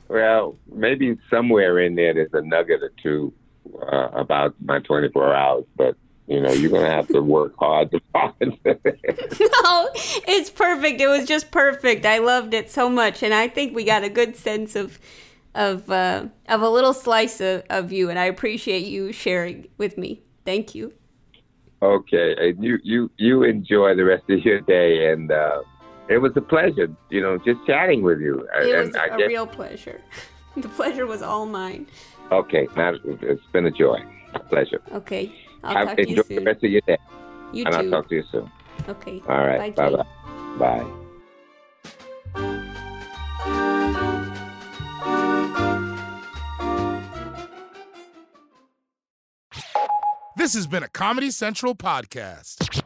[0.09, 3.34] Well, maybe somewhere in there there's a nugget or two
[3.82, 5.95] uh, about my 24 hours, but
[6.28, 8.82] you know, you're gonna have to work hard to find it.
[9.40, 11.02] no it's perfect.
[11.02, 12.06] It was just perfect.
[12.06, 15.00] I loved it so much and i think we got a good sense of
[15.54, 19.98] of uh, of a little slice of, of you and i appreciate you sharing with
[19.98, 20.22] me.
[20.46, 20.94] Thank you.
[21.82, 25.62] Okay, and you you you enjoy the rest of your day, and uh,
[26.10, 28.48] it was a pleasure, you know, just chatting with you.
[28.56, 30.02] it and was a guess real pleasure.
[30.58, 31.88] The pleasure was all mine.
[32.30, 34.04] Okay, it's been a joy,
[34.34, 34.82] a pleasure.
[34.92, 36.45] okay i'll Have, talk to you enjoy the soon.
[36.45, 36.97] rest of your day,
[37.53, 38.51] you and I'll talk to you soon.
[38.89, 39.22] okay.
[39.28, 40.03] All right, Bye, bye
[40.57, 40.88] bye, bye.
[50.38, 52.81] This has been a Comedy Central podcast.